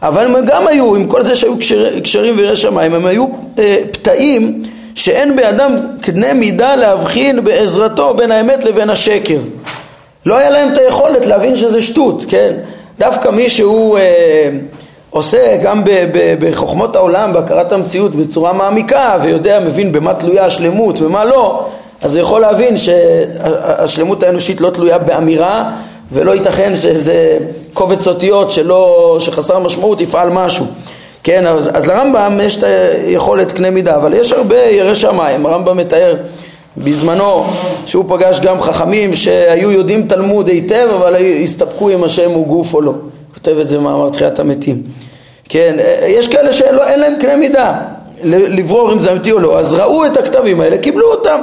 אבל 0.07 0.25
הם 0.25 0.45
גם 0.47 0.69
היו, 0.69 0.95
עם 0.95 1.07
כל 1.07 1.23
זה 1.23 1.37
שהיו 1.37 1.59
קשר, 1.59 2.01
קשרים 2.01 2.39
וירא 2.39 2.55
שמיים, 2.55 2.95
הם 2.95 3.07
היו 3.07 3.27
אה, 3.59 3.77
פתאים 3.93 4.63
שאין 4.95 5.37
בידם 5.37 5.77
קנה 6.01 6.35
מידה 6.35 6.77
להבחין 6.77 7.45
בעזרתו 7.45 8.15
בין 8.15 8.33
האמת 8.33 8.65
לבין 8.65 8.91
השקר. 8.91 9.39
לא 10.27 10.37
היה 10.37 10.51
להם 10.51 10.73
את 10.73 10.79
היכולת 10.79 11.27
להבין 11.27 11.57
שזה 11.57 11.83
שטות, 11.83 12.25
כן? 12.29 12.53
דווקא 12.99 13.29
מי 13.29 13.49
שהוא 13.49 13.99
אה, 13.99 14.51
עושה 15.11 15.57
גם 15.63 15.85
ב, 15.85 15.91
ב, 15.91 16.37
בחוכמות 16.41 16.97
העולם, 16.97 17.33
בהכרת 17.33 17.73
המציאות 17.73 18.15
בצורה 18.15 18.53
מעמיקה 18.53 19.19
ויודע, 19.23 19.61
מבין 19.61 19.93
במה 19.93 20.15
תלויה 20.15 20.45
השלמות 20.45 21.01
ומה 21.01 21.25
לא, 21.25 21.67
אז 22.03 22.17
הוא 22.17 22.23
יכול 22.23 22.41
להבין 22.41 22.77
שהשלמות 22.77 24.23
האנושית 24.23 24.61
לא 24.61 24.71
תלויה 24.71 24.99
באמירה 24.99 25.71
ולא 26.13 26.33
ייתכן 26.33 26.73
שאיזה 26.75 27.39
קובץ 27.75 28.09
אותיות 28.09 28.51
שלא, 28.51 29.17
שחסר 29.21 29.59
משמעות 29.59 30.01
יפעל 30.01 30.31
משהו. 30.31 30.67
כן, 31.23 31.47
אז, 31.47 31.71
אז 31.75 31.89
לרמב"ם 31.89 32.39
יש 32.43 32.57
את 32.57 32.65
היכולת 33.07 33.53
קנה 33.53 33.71
מידה, 33.71 33.97
אבל 33.97 34.15
יש 34.15 34.33
הרבה 34.33 34.57
ירא 34.57 34.95
שמיים, 34.95 35.47
הרמב"ם 35.47 35.77
מתאר 35.77 36.17
בזמנו 36.77 37.45
שהוא 37.87 38.05
פגש 38.09 38.41
גם 38.41 38.61
חכמים 38.61 39.15
שהיו 39.15 39.71
יודעים 39.71 40.07
תלמוד 40.07 40.49
היטב 40.49 40.89
אבל 40.95 41.17
הסתפקו 41.43 41.91
אם 41.91 42.05
השם 42.05 42.31
הוא 42.31 42.47
גוף 42.47 42.75
או 42.75 42.81
לא. 42.81 42.93
כותב 43.35 43.59
את 43.59 43.69
זה 43.69 43.79
במאמר 43.79 44.11
תחיית 44.11 44.39
המתים. 44.39 44.83
כן, 45.49 45.77
יש 46.07 46.29
כאלה 46.29 46.53
שאין 46.53 47.01
להם 47.01 47.15
קנה 47.21 47.37
מידה 47.37 47.75
לברור 48.25 48.93
אם 48.93 49.01
זה 49.01 49.13
אמיתי 49.13 49.33
או 49.33 49.39
לא. 49.39 49.59
אז 49.59 49.75
ראו 49.75 50.07
את 50.07 50.17
הכתבים 50.17 50.61
האלה, 50.61 50.79
קיבלו 50.79 51.13
אותם. 51.13 51.41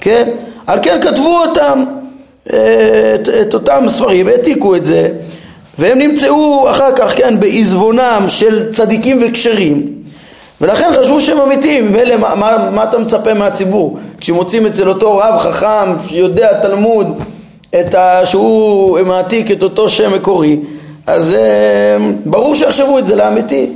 כן, 0.00 0.30
על 0.66 0.78
כן 0.82 0.98
כתבו 1.02 1.38
אותם 1.38 1.84
את, 2.48 3.28
את 3.42 3.54
אותם 3.54 3.84
ספרים, 3.88 4.28
העתיקו 4.28 4.76
את 4.76 4.84
זה 4.84 5.08
והם 5.78 5.98
נמצאו 5.98 6.70
אחר 6.70 6.92
כך, 6.96 7.16
כן, 7.16 7.40
בעזבונם 7.40 8.24
של 8.28 8.72
צדיקים 8.72 9.18
וכשרים 9.22 9.86
ולכן 10.60 10.90
חשבו 11.00 11.20
שהם 11.20 11.40
אמיתיים, 11.40 11.92
מילא 11.92 12.16
מה, 12.16 12.34
מה, 12.34 12.70
מה 12.74 12.84
אתה 12.84 12.98
מצפה 12.98 13.34
מהציבור? 13.34 13.98
כשמוצאים 14.20 14.66
אצל 14.66 14.88
אותו 14.88 15.16
רב 15.16 15.38
חכם 15.38 16.08
שיודע 16.08 16.60
תלמוד 16.62 17.22
את 17.80 17.94
ה, 17.94 18.26
שהוא 18.26 18.98
מעתיק 19.00 19.50
את 19.50 19.62
אותו 19.62 19.88
שם 19.88 20.14
מקורי, 20.14 20.60
אז 21.06 21.34
אה, 21.34 22.10
ברור 22.24 22.54
שיחשבו 22.54 22.98
את 22.98 23.06
זה 23.06 23.16
לאמיתי. 23.16 23.66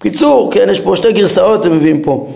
בקיצור, 0.00 0.50
כן, 0.52 0.66
יש 0.70 0.80
פה 0.80 0.96
שתי 0.96 1.12
גרסאות 1.12 1.66
הם 1.66 1.76
מביאים 1.76 2.02
פה, 2.02 2.26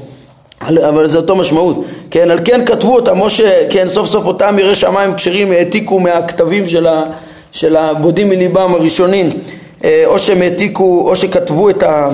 אבל 0.63 1.09
זה 1.09 1.19
אותו 1.19 1.37
משמעות. 1.37 1.85
כן, 2.11 2.31
על 2.31 2.39
כן 2.45 2.65
כתבו 2.65 2.95
אותם, 2.95 3.21
או 3.21 3.31
שכן, 3.31 3.89
סוף 3.89 4.07
סוף 4.07 4.27
אותם 4.27 4.57
יראי 4.59 4.75
שמיים 4.75 5.15
כשרים 5.15 5.53
העתיקו 5.53 6.01
מהכתבים 6.01 6.69
של, 6.69 6.87
ה, 6.87 7.05
של 7.53 7.77
הבודים 7.77 8.29
מליבם 8.29 8.75
הראשונים, 8.75 9.31
אה, 9.85 10.03
או 10.07 10.19
שהם 10.19 10.43
העתיקו, 10.43 11.09
או 11.09 11.17
שכתבו 11.17 11.71
את 11.71 11.83
ה... 11.83 12.09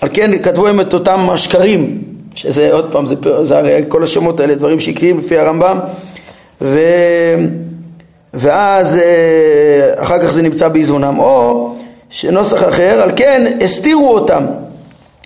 על 0.00 0.08
כן 0.12 0.42
כתבו 0.42 0.66
הם 0.66 0.80
את 0.80 0.94
אותם 0.94 1.30
השקרים, 1.30 2.02
שזה 2.34 2.72
עוד 2.72 2.92
פעם, 2.92 3.06
זה, 3.06 3.16
זה 3.42 3.58
הרי 3.58 3.82
כל 3.88 4.02
השמות 4.02 4.40
האלה 4.40 4.54
דברים 4.54 4.80
שקריים 4.80 5.18
לפי 5.18 5.38
הרמב"ם, 5.38 5.78
ו, 6.60 6.80
ואז 8.34 8.96
אה, 8.96 10.02
אחר 10.02 10.18
כך 10.18 10.32
זה 10.32 10.42
נמצא 10.42 10.68
באיזונם, 10.68 11.18
או 11.18 11.74
שנוסח 12.10 12.68
אחר, 12.68 13.00
על 13.02 13.10
כן 13.16 13.58
הסתירו 13.60 14.14
אותם, 14.14 14.44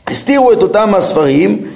הסתירו 0.08 0.52
את 0.52 0.62
אותם 0.62 0.94
הספרים 0.94 1.66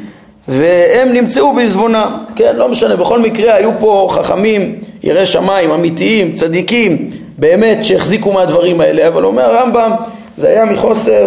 והם 0.48 1.12
נמצאו 1.12 1.52
בעזבונם, 1.52 2.18
כן, 2.36 2.56
לא 2.56 2.68
משנה, 2.68 2.96
בכל 2.96 3.20
מקרה 3.20 3.54
היו 3.54 3.70
פה 3.78 4.08
חכמים, 4.10 4.78
יראי 5.02 5.26
שמיים, 5.26 5.70
אמיתיים, 5.70 6.32
צדיקים, 6.32 7.10
באמת 7.38 7.84
שהחזיקו 7.84 8.32
מהדברים 8.32 8.80
האלה, 8.80 9.08
אבל 9.08 9.24
אומר 9.24 9.42
הרמב"ם, 9.42 9.90
זה 10.36 10.48
היה 10.48 10.64
מחוסר 10.64 11.26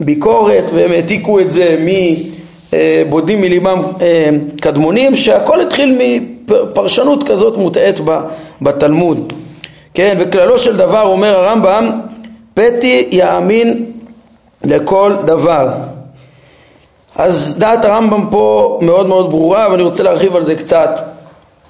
ביקורת 0.00 0.70
והם 0.74 0.92
העתיקו 0.92 1.40
את 1.40 1.50
זה 1.50 1.76
מבודים 3.06 3.40
מליבם 3.40 3.82
אה, 4.00 4.28
קדמונים, 4.60 5.16
שהכל 5.16 5.60
התחיל 5.60 5.98
מפרשנות 6.00 7.28
כזאת 7.28 7.56
מוטעית 7.56 8.00
בתלמוד. 8.62 9.32
כן, 9.94 10.16
וכללו 10.18 10.58
של 10.58 10.76
דבר 10.76 11.02
אומר 11.02 11.36
הרמב"ם, 11.36 11.90
פתי 12.54 13.08
יאמין 13.10 13.86
לכל 14.64 15.12
דבר. 15.26 15.68
אז 17.18 17.56
דעת 17.58 17.84
הרמב"ם 17.84 18.26
פה 18.30 18.78
מאוד 18.82 19.06
מאוד 19.06 19.30
ברורה 19.30 19.66
ואני 19.70 19.82
רוצה 19.82 20.02
להרחיב 20.02 20.36
על 20.36 20.42
זה 20.42 20.54
קצת 20.54 21.00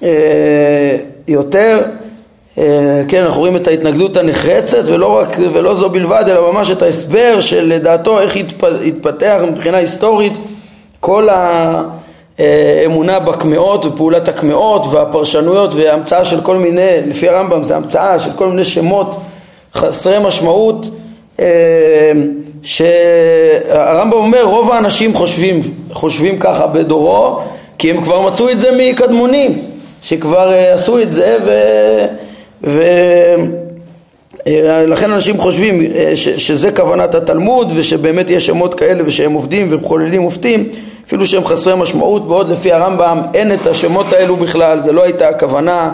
אה, 0.03 0.97
יותר. 1.27 1.81
אה, 2.57 3.01
כן, 3.07 3.23
אנחנו 3.23 3.39
רואים 3.39 3.55
את 3.55 3.67
ההתנגדות 3.67 4.17
הנחרצת 4.17 4.83
ולא, 4.85 5.19
רק, 5.19 5.37
ולא 5.53 5.75
זו 5.75 5.89
בלבד 5.89 6.23
אלא 6.27 6.51
ממש 6.51 6.71
את 6.71 6.81
ההסבר 6.81 7.41
של 7.41 7.65
לדעתו 7.65 8.19
איך 8.19 8.35
התפ, 8.35 8.63
התפתח 8.63 9.39
מבחינה 9.47 9.77
היסטורית 9.77 10.33
כל 10.99 11.27
האמונה 12.39 13.19
בקמעות 13.19 13.85
ופעולת 13.85 14.27
הקמעות 14.27 14.85
והפרשנויות 14.91 15.75
וההמצאה 15.75 16.25
של 16.25 16.41
כל 16.41 16.57
מיני, 16.57 16.91
לפי 17.07 17.29
הרמב"ם 17.29 17.63
זה 17.63 17.75
המצאה 17.75 18.19
של 18.19 18.29
כל 18.35 18.47
מיני 18.47 18.63
שמות 18.63 19.15
חסרי 19.73 20.17
משמעות 20.19 20.85
אה, 21.39 22.11
שהרמב"ם 22.67 24.13
אומר 24.13 24.43
רוב 24.43 24.71
האנשים 24.71 25.15
חושבים, 25.15 25.61
חושבים 25.91 26.39
ככה 26.39 26.67
בדורו 26.67 27.39
כי 27.77 27.91
הם 27.91 28.01
כבר 28.01 28.27
מצאו 28.27 28.49
את 28.49 28.59
זה 28.59 28.69
מקדמונים 28.77 29.61
שכבר 30.01 30.53
אה, 30.53 30.73
עשו 30.73 31.01
את 31.01 31.11
זה 31.11 31.37
ולכן 32.63 32.79
אה, 35.09 35.15
אנשים 35.15 35.37
חושבים 35.37 35.83
ש, 36.15 36.29
שזה 36.29 36.71
כוונת 36.71 37.15
התלמוד 37.15 37.71
ושבאמת 37.75 38.29
יש 38.29 38.45
שמות 38.45 38.73
כאלה 38.73 39.03
ושהם 39.05 39.33
עובדים 39.33 39.67
ומחוללים 39.71 40.21
מופתים 40.21 40.69
אפילו 41.07 41.27
שהם 41.27 41.45
חסרי 41.45 41.75
משמעות 41.75 42.27
בעוד 42.27 42.49
לפי 42.49 42.71
הרמב"ם 42.71 43.21
אין 43.33 43.53
את 43.53 43.67
השמות 43.67 44.13
האלו 44.13 44.35
בכלל 44.35 44.81
זה 44.81 44.91
לא 44.91 45.03
הייתה 45.03 45.27
הכוונה. 45.27 45.91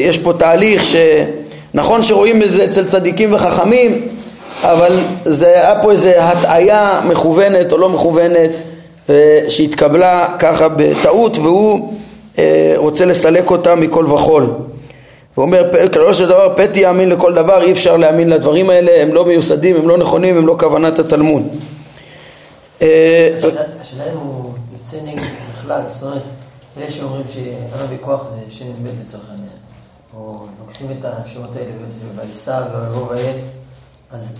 יש 0.00 0.18
פה 0.22 0.32
תהליך 0.32 0.84
ש... 0.84 0.96
נכון 1.74 2.02
שרואים 2.02 2.42
את 2.42 2.52
זה 2.52 2.64
אצל 2.64 2.84
צדיקים 2.84 3.32
וחכמים, 3.32 4.08
אבל 4.72 4.98
זה 5.24 5.46
היה 5.46 5.82
פה 5.82 5.90
איזו 5.90 6.08
הטעיה 6.08 7.00
מכוונת 7.06 7.72
או 7.72 7.78
לא 7.78 7.88
מכוונת 7.88 8.50
שהתקבלה 9.48 10.36
ככה 10.38 10.68
בטעות 10.68 11.38
והוא 11.38 11.92
אה, 12.38 12.74
רוצה 12.76 13.04
לסלק 13.04 13.50
אותה 13.50 13.74
מכל 13.74 14.06
וכול. 14.06 14.42
הוא 15.34 15.44
אומר, 15.44 15.90
כללו 15.92 16.14
של 16.14 16.26
דבר, 16.26 16.54
פתי 16.56 16.80
יאמין 16.80 17.08
לכל 17.08 17.34
דבר, 17.34 17.62
אי 17.62 17.72
אפשר 17.72 17.96
להאמין 17.96 18.30
לדברים 18.30 18.70
האלה, 18.70 19.02
הם 19.02 19.14
לא 19.14 19.24
מיוסדים, 19.24 19.76
הם 19.76 19.88
לא 19.88 19.98
נכונים, 19.98 20.36
הם 20.36 20.46
לא 20.46 20.56
כוונת 20.60 20.98
התלמוד. 20.98 21.42
אה, 22.82 23.30
השאלה 23.80 24.04
אם 24.12 24.16
הוא 24.16 24.52
יוצא 24.72 24.96
נגד 25.04 25.22
בכלל, 25.52 25.80
זאת 25.88 26.02
אומרת, 26.02 26.22
אלה 26.78 26.90
שאומרים 26.90 27.26
שהרבי 27.26 27.94
ויכוח 27.94 28.26
זה 28.30 28.54
שם 28.54 28.64
מת 28.82 28.90
לצורך 29.04 29.24
העניין. 29.30 29.48
או 30.16 30.46
לוקחים 30.60 30.86
את 30.98 31.04
השמות 31.04 31.56
האלה, 31.56 31.70
ויישא 32.16 32.62
ויבוא 32.72 33.06
ועת, 33.10 33.36
אז 34.12 34.32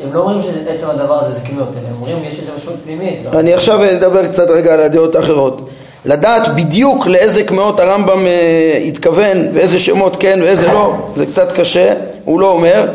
הם 0.00 0.12
לא 0.12 0.20
אומרים 0.20 0.40
שעצם 0.42 0.90
הדבר 0.90 1.14
הזה 1.14 1.32
זה 1.32 1.40
אלא 1.48 1.88
הם 1.88 1.94
אומרים 1.94 2.16
יש 2.28 2.38
איזה 2.38 2.50
משמעות 2.56 2.78
פנימית. 2.84 3.18
לא? 3.24 3.38
אני 3.40 3.54
עכשיו 3.54 3.84
אדבר 3.92 4.26
קצת 4.26 4.50
רגע 4.50 4.74
על 4.74 4.80
הדעות 4.80 5.14
האחרות. 5.14 5.68
לדעת 6.04 6.54
בדיוק 6.54 7.06
לאיזה 7.06 7.44
קמעות 7.44 7.80
הרמב"ם 7.80 8.26
אה, 8.26 8.82
התכוון 8.86 9.48
ואיזה 9.52 9.78
שמות 9.78 10.16
כן 10.20 10.38
ואיזה 10.42 10.66
לא, 10.66 10.94
זה 11.16 11.26
קצת 11.26 11.52
קשה, 11.52 11.94
הוא 12.24 12.40
לא 12.40 12.50
אומר, 12.50 12.88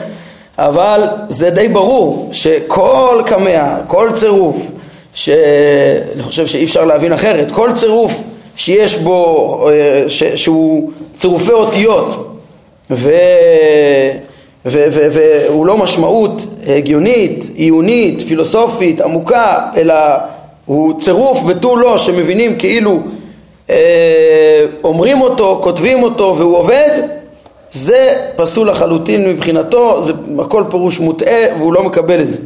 אבל 0.57 1.03
זה 1.29 1.49
די 1.49 1.67
ברור 1.67 2.29
שכל 2.31 3.21
קמע, 3.25 3.75
כל 3.87 4.09
צירוף, 4.13 4.71
שאני 5.13 6.23
חושב 6.23 6.47
שאי 6.47 6.63
אפשר 6.63 6.85
להבין 6.85 7.13
אחרת, 7.13 7.51
כל 7.51 7.69
צירוף 7.75 8.21
שיש 8.55 8.97
בו, 8.97 9.69
אה, 9.69 10.03
ש, 10.07 10.23
שהוא 10.23 10.91
צירופי 11.17 11.51
אותיות 11.51 12.35
ו, 12.91 13.11
והוא 14.65 15.65
לא 15.65 15.77
משמעות 15.77 16.41
הגיונית, 16.67 17.45
עיונית, 17.55 18.21
פילוסופית, 18.21 19.01
עמוקה, 19.01 19.67
אלא 19.75 19.95
הוא 20.65 20.99
צירוף 20.99 21.43
ותו 21.47 21.77
לא 21.77 21.97
שמבינים 21.97 22.57
כאילו 22.57 22.99
אה, 23.69 24.65
אומרים 24.83 25.21
אותו, 25.21 25.59
כותבים 25.63 26.03
אותו 26.03 26.35
והוא 26.37 26.57
עובד, 26.57 27.01
זה 27.71 28.15
פסול 28.35 28.69
לחלוטין 28.69 29.29
מבחינתו, 29.29 30.01
זה 30.01 30.13
הכל 30.39 30.63
פירוש 30.69 30.99
מוטעה 30.99 31.57
והוא 31.57 31.73
לא 31.73 31.83
מקבל 31.83 32.21
את 32.21 32.31
זה. 32.31 32.39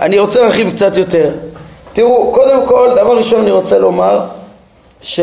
אני 0.00 0.18
רוצה 0.18 0.40
להרחיב 0.40 0.70
קצת 0.70 0.96
יותר. 0.96 1.30
תראו, 1.92 2.32
קודם 2.32 2.66
כל, 2.66 2.90
דבר 2.96 3.16
ראשון 3.16 3.40
אני 3.40 3.50
רוצה 3.50 3.78
לומר 3.78 4.20
שגם 5.02 5.22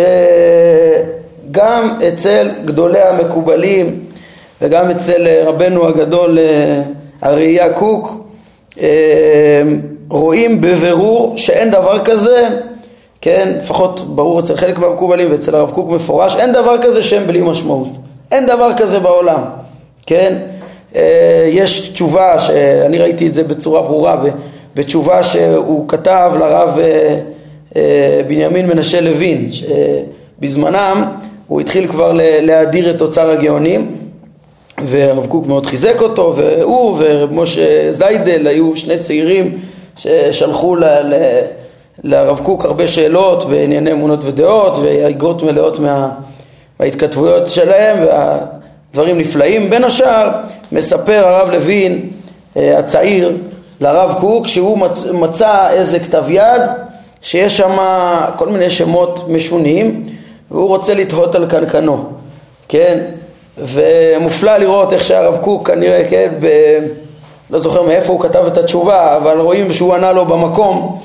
אצל 2.07 2.49
גדולי 2.65 3.01
המקובלים 3.01 3.99
וגם 4.61 4.91
אצל 4.91 5.27
רבנו 5.45 5.87
הגדול 5.87 6.39
הראייה 7.21 7.73
קוק 7.73 8.29
אה, 8.81 9.61
רואים 10.09 10.61
בבירור 10.61 11.37
שאין 11.37 11.71
דבר 11.71 11.99
כזה, 11.99 12.49
כן, 13.21 13.53
לפחות 13.63 14.15
ברור 14.15 14.39
אצל 14.39 14.57
חלק 14.57 14.79
מהמקובלים 14.79 15.31
ואצל 15.31 15.55
הרב 15.55 15.71
קוק 15.71 15.89
מפורש, 15.89 16.35
אין 16.35 16.51
דבר 16.51 16.77
כזה 16.81 17.03
שם 17.03 17.27
בלי 17.27 17.41
משמעות, 17.41 17.89
אין 18.31 18.45
דבר 18.45 18.71
כזה 18.77 18.99
בעולם, 18.99 19.41
כן, 20.05 20.35
אה, 20.95 21.45
יש 21.47 21.89
תשובה 21.89 22.39
שאני 22.39 22.97
ראיתי 22.97 23.27
את 23.27 23.33
זה 23.33 23.43
בצורה 23.43 23.81
ברורה 23.81 24.23
בתשובה 24.75 25.23
שהוא 25.23 25.89
כתב 25.89 26.31
לרב 26.39 26.79
אה, 26.79 27.19
אה, 27.75 28.21
בנימין 28.27 28.67
מנשה 28.67 29.01
לוין, 29.01 29.49
שבזמנם 29.51 31.03
הוא 31.47 31.61
התחיל 31.61 31.87
כבר 31.87 32.11
להאדיר 32.41 32.89
את 32.89 33.01
אוצר 33.01 33.31
הגאונים 33.31 33.91
והרב 34.83 35.25
קוק 35.25 35.47
מאוד 35.47 35.65
חיזק 35.65 36.01
אותו 36.01 36.33
והוא 36.35 36.97
ורב 36.99 37.33
משה 37.33 37.93
זיידל 37.93 38.47
היו 38.47 38.75
שני 38.75 38.99
צעירים 38.99 39.59
ששלחו 39.97 40.75
ל, 40.75 40.83
ל, 40.85 41.13
לרב 42.03 42.39
קוק 42.43 42.65
הרבה 42.65 42.87
שאלות 42.87 43.49
בענייני 43.49 43.91
אמונות 43.91 44.23
ודעות 44.23 44.77
והאגרות 44.77 45.43
מלאות 45.43 45.79
מה, 45.79 46.09
מההתכתבויות 46.79 47.49
שלהם 47.49 47.97
והדברים 48.05 49.17
נפלאים. 49.17 49.69
בין 49.69 49.83
השאר 49.83 50.31
מספר 50.71 51.27
הרב 51.27 51.49
לוין 51.49 52.09
אה, 52.57 52.77
הצעיר 52.79 53.37
לרב 53.79 54.15
קוק 54.19 54.47
שהוא 54.47 54.77
מצא 55.13 55.69
איזה 55.69 55.99
כתב 55.99 56.25
יד 56.29 56.61
שיש 57.21 57.57
שם 57.57 57.77
כל 58.35 58.47
מיני 58.47 58.69
שמות 58.69 59.29
משונים 59.29 60.05
והוא 60.51 60.67
רוצה 60.67 60.93
לתהות 60.93 61.35
על 61.35 61.45
קנקנו, 61.49 62.05
כן? 62.67 62.99
ומופלא 63.61 64.57
לראות 64.57 64.93
איך 64.93 65.03
שהרב 65.03 65.37
קוק 65.37 65.67
כנראה, 65.67 66.03
כן, 66.09 66.29
ב... 66.39 66.47
לא 67.49 67.59
זוכר 67.59 67.81
מאיפה 67.81 68.13
הוא 68.13 68.21
כתב 68.21 68.45
את 68.47 68.57
התשובה, 68.57 69.17
אבל 69.17 69.39
רואים 69.39 69.73
שהוא 69.73 69.95
ענה 69.95 70.11
לו 70.11 70.25
במקום. 70.25 70.99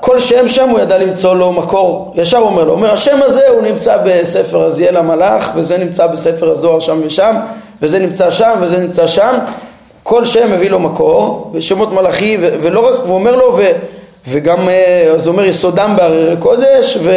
כל 0.00 0.20
שם 0.20 0.48
שם 0.48 0.68
הוא 0.68 0.80
ידע 0.80 0.98
למצוא 0.98 1.34
לו 1.34 1.52
מקור, 1.52 2.12
ישר 2.16 2.38
אומר 2.38 2.64
לו, 2.64 2.72
אומר 2.72 2.92
השם 2.92 3.22
הזה 3.22 3.48
הוא 3.48 3.62
נמצא 3.62 3.96
בספר 4.04 4.66
עזיאל 4.66 4.96
המלאך 4.96 5.50
וזה 5.54 5.78
נמצא 5.78 6.06
בספר 6.06 6.50
הזוהר 6.50 6.80
שם 6.80 7.00
ושם 7.04 7.36
וזה 7.82 7.98
נמצא 7.98 8.30
שם 8.30 8.52
וזה 8.60 8.78
נמצא 8.78 9.06
שם. 9.06 9.38
כל 10.04 10.24
שם 10.24 10.52
מביא 10.52 10.70
לו 10.70 10.78
מקור, 10.78 11.50
ושמות 11.54 11.92
מלאכי, 11.92 12.36
ולא 12.40 12.88
רק, 12.88 13.00
הוא 13.04 13.14
אומר 13.14 13.36
לו, 13.36 13.56
ו, 13.58 13.62
וגם, 14.28 14.68
אה, 14.68 15.10
אז 15.14 15.26
הוא 15.26 15.32
אומר, 15.32 15.44
יסודם 15.44 15.94
בהררי 15.96 16.36
קודש, 16.36 16.98
ו, 17.02 17.16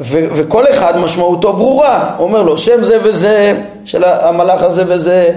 ו, 0.00 0.18
וכל 0.34 0.64
אחד 0.70 0.98
משמעותו 0.98 1.52
ברורה, 1.52 2.14
אומר 2.18 2.42
לו, 2.42 2.58
שם 2.58 2.82
זה 2.82 2.98
וזה, 3.02 3.60
של 3.84 4.04
המלאך 4.04 4.62
הזה 4.62 4.84
וזה, 4.88 5.30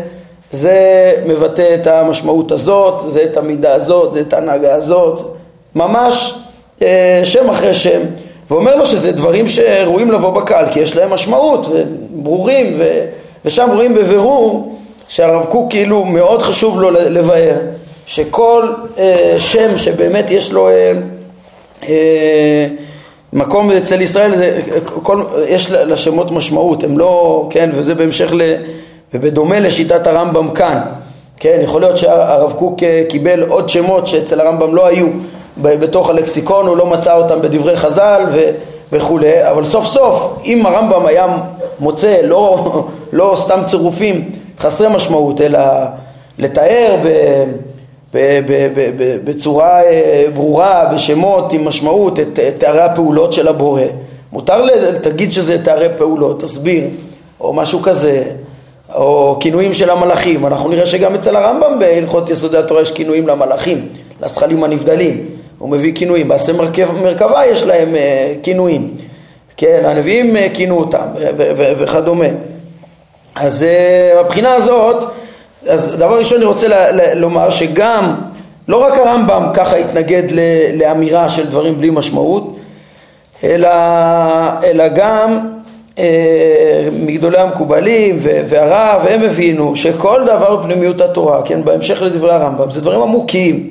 זה 0.52 1.12
מבטא 1.26 1.76
את 1.76 1.88
המשמעות 1.88 2.52
הזאת, 2.52 3.04
זה 3.08 3.24
את 3.24 3.38
המידה 3.38 3.76
הזאת, 3.76 4.14
זה 4.14 4.20
את 4.22 4.34
ההנהגה 4.34 4.76
הזאת, 4.76 5.36
ממש 5.76 6.36
אה, 6.82 7.22
שם 7.24 7.50
אחרי 7.50 7.74
שם, 7.74 8.02
ואומר 8.50 8.76
לו 8.76 8.86
שזה 8.86 9.12
דברים 9.12 9.50
שראויים 9.50 10.12
לבוא 10.12 10.42
בקהל, 10.42 10.66
כי 10.72 10.80
יש 10.80 10.96
להם 10.96 11.14
משמעות, 11.14 11.68
ברורים, 12.10 12.74
ו, 12.78 13.06
ושם 13.46 13.70
רואים 13.74 13.96
בבירור 13.96 14.76
שהרב 15.08 15.46
קוק 15.46 15.72
כאילו 15.72 16.06
מאוד 16.06 16.42
חשוב 16.42 16.80
לו 16.82 16.92
לבאר 16.92 17.56
שכל 18.06 18.68
אה, 18.98 19.36
שם 19.38 19.78
שבאמת 19.78 20.32
יש 20.32 20.52
לו 20.52 20.70
אה, 20.70 20.92
אה, 21.90 22.68
מקום 23.34 23.72
אצל 23.72 24.02
ישראל, 24.02 24.36
זה, 24.36 24.60
כל, 25.04 25.24
יש 25.48 25.72
לשמות 25.72 26.32
משמעות, 26.32 26.84
הם 26.84 26.98
לא, 26.98 27.48
כן, 27.50 27.70
וזה 27.74 27.96
בהמשך 27.96 28.34
ל... 28.34 28.42
ובדומה 29.14 29.60
לשיטת 29.60 30.08
הרמב"ם 30.08 30.50
כאן, 30.50 30.80
כן, 31.38 31.60
יכול 31.64 31.82
להיות 31.82 31.98
שהרב 31.98 32.54
קוק 32.54 32.84
אה, 32.84 33.04
קיבל 33.10 33.44
עוד 33.44 33.70
שמות 33.70 34.08
שאצל 34.08 34.42
הרמב"ם 34.42 34.76
לא 34.76 34.88
היו 34.88 35.08
בתוך 35.58 36.10
הלקסיקון, 36.10 36.68
הוא 36.68 36.78
לא 36.78 36.86
מצא 36.86 37.16
אותם 37.16 37.42
בדברי 37.42 37.78
חז"ל 37.78 38.22
ו, 38.34 38.50
וכולי, 38.92 39.50
אבל 39.52 39.64
סוף 39.64 39.86
סוף, 39.86 40.40
אם 40.46 40.66
הרמב"ם 40.66 41.06
היה 41.06 41.38
מוצא 41.80 42.18
לא, 42.24 42.84
לא 43.14 43.34
סתם 43.36 43.60
צירופים 43.66 44.30
חסרי 44.60 44.88
משמעות, 44.96 45.42
אלא 45.42 45.60
לתאר 46.40 46.96
ב... 47.04 47.08
בצורה 49.24 49.84
אה, 49.84 50.26
ברורה, 50.34 50.90
בשמות 50.94 51.54
עם 51.54 51.68
משמעות, 51.68 52.20
את 52.20 52.40
תארי 52.58 52.82
הפעולות 52.82 53.34
של 53.34 53.48
הבורא. 53.48 53.82
מותר 54.32 54.68
תגיד 55.02 55.32
שזה 55.32 55.64
תארי 55.64 55.88
פעולות, 55.98 56.42
תסביר, 56.42 56.84
או 57.42 57.54
משהו 57.54 57.82
כזה, 57.82 58.24
או 58.96 59.38
כינויים 59.40 59.74
של 59.74 59.90
המלאכים. 59.90 60.46
אנחנו 60.46 60.70
נראה 60.70 60.86
שגם 60.86 61.16
אצל 61.16 61.36
הרמב"ם 61.36 61.80
בהלכות 61.80 62.30
יסודי 62.30 62.58
התורה 62.58 62.82
יש 62.82 62.92
כינויים 62.92 63.28
למלאכים, 63.28 63.88
לזכלים 64.22 64.64
הנבדלים. 64.64 65.26
הוא 65.60 65.70
מביא 65.70 65.96
כינויים, 65.96 66.28
בעשי 66.28 66.52
מרכבה 67.04 67.46
יש 67.46 67.64
להם 67.64 67.96
אה, 67.96 68.34
כינויים. 68.44 68.92
כן, 69.58 69.82
הנביאים 69.86 70.38
אה, 70.38 70.48
כינו 70.54 70.78
אותם 70.78 71.06
וכדומה. 71.58 72.26
אז 73.36 73.66
מבחינה 74.26 74.54
הזאת 74.54 75.04
אז 75.68 75.96
דבר 75.98 76.18
ראשון 76.18 76.38
אני 76.38 76.46
רוצה 76.46 76.68
ל- 76.68 76.74
ל- 77.02 77.14
לומר 77.20 77.50
שגם, 77.50 78.16
לא 78.68 78.78
רק 78.78 78.94
הרמב"ם 78.94 79.48
ככה 79.54 79.76
התנגד 79.76 80.24
ל- 80.32 80.80
לאמירה 80.82 81.30
של 81.30 81.46
דברים 81.46 81.78
בלי 81.78 81.90
משמעות, 81.90 82.56
אלא, 83.44 83.70
אלא 84.64 84.88
גם 84.88 85.40
אה, 86.00 86.04
מגדולי 87.00 87.38
המקובלים 87.38 88.18
והרב, 88.22 89.08
הם 89.10 89.22
הבינו 89.24 89.76
שכל 89.76 90.22
דבר 90.26 90.56
בפנימיות 90.56 91.02
התורה, 91.02 91.42
כן, 91.46 91.64
בהמשך 91.64 92.02
לדברי 92.02 92.32
הרמב"ם, 92.32 92.72
זה 92.72 92.82
דברים 92.82 93.02
עמוקים, 93.02 93.70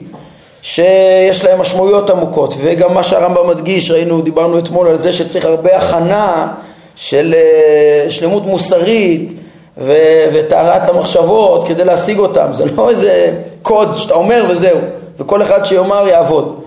שיש 0.63 1.45
להם 1.45 1.61
משמעויות 1.61 2.11
עמוקות, 2.11 2.55
וגם 2.63 2.95
מה 2.95 3.03
שהרמב"ם 3.03 3.49
מדגיש, 3.51 3.91
ראינו, 3.91 4.23
דיברנו 4.23 4.59
אתמול 4.59 4.89
על 4.89 4.99
זה 4.99 5.13
שצריך 5.13 5.45
הרבה 5.45 5.77
הכנה 5.77 6.53
של 6.97 7.35
אה, 7.37 8.11
שלמות 8.11 8.47
מוסרית, 8.47 9.33
וטהרת 9.79 10.89
המחשבות 10.89 11.69
כדי 11.69 11.85
להשיג 11.85 12.19
אותם, 12.19 12.47
זה 12.53 12.65
לא 12.77 12.91
איזה 12.91 13.33
קוד 13.63 13.95
שאתה 13.95 14.15
אומר 14.15 14.45
וזהו, 14.49 14.79
וכל 15.19 15.43
אחד 15.43 15.65
שיאמר 15.65 16.09
יעבוד, 16.09 16.61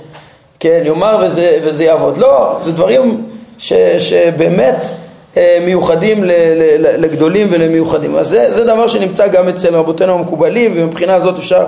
כן, 0.59 0.81
יאמר 0.85 1.19
וזה, 1.23 1.59
וזה 1.63 1.83
יעבוד, 1.83 2.17
לא, 2.17 2.55
זה 2.59 2.71
דברים 2.71 3.23
ש, 3.57 3.73
שבאמת 3.97 4.87
אה, 5.37 5.57
מיוחדים 5.65 6.23
ל, 6.23 6.31
ל, 6.77 7.01
לגדולים 7.05 7.47
ולמיוחדים, 7.51 8.15
אז 8.15 8.27
זה, 8.27 8.51
זה 8.51 8.63
דבר 8.63 8.87
שנמצא 8.87 9.27
גם 9.27 9.49
אצל 9.49 9.75
רבותינו 9.75 10.13
המקובלים, 10.13 10.73
ומבחינה 10.75 11.15
הזאת 11.15 11.37
אפשר 11.37 11.65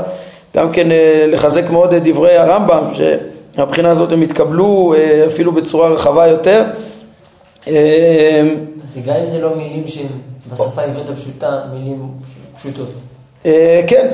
גם 0.55 0.71
כן 0.71 0.91
אה, 0.91 1.25
לחזק 1.27 1.69
מאוד 1.69 1.93
את 1.93 2.03
דברי 2.03 2.37
הרמב"ם, 2.37 2.83
שמבחינה 2.93 3.91
הזאת 3.91 4.11
הם 4.11 4.21
התקבלו 4.21 4.93
אה, 4.97 5.23
אפילו 5.27 5.51
בצורה 5.51 5.89
רחבה 5.89 6.27
יותר. 6.27 6.63
אז 7.67 7.71
גם 9.05 9.15
אם 9.15 9.29
זה 9.29 9.41
לא 9.41 9.55
מילים 9.55 9.87
שהם 9.87 10.07
בשפה 10.53 10.81
העברית 10.81 11.09
הפשוטה 11.09 11.59
מילים 11.73 12.11
פשוטות. 12.57 12.87
אה, 13.45 13.81
כן, 13.87 14.07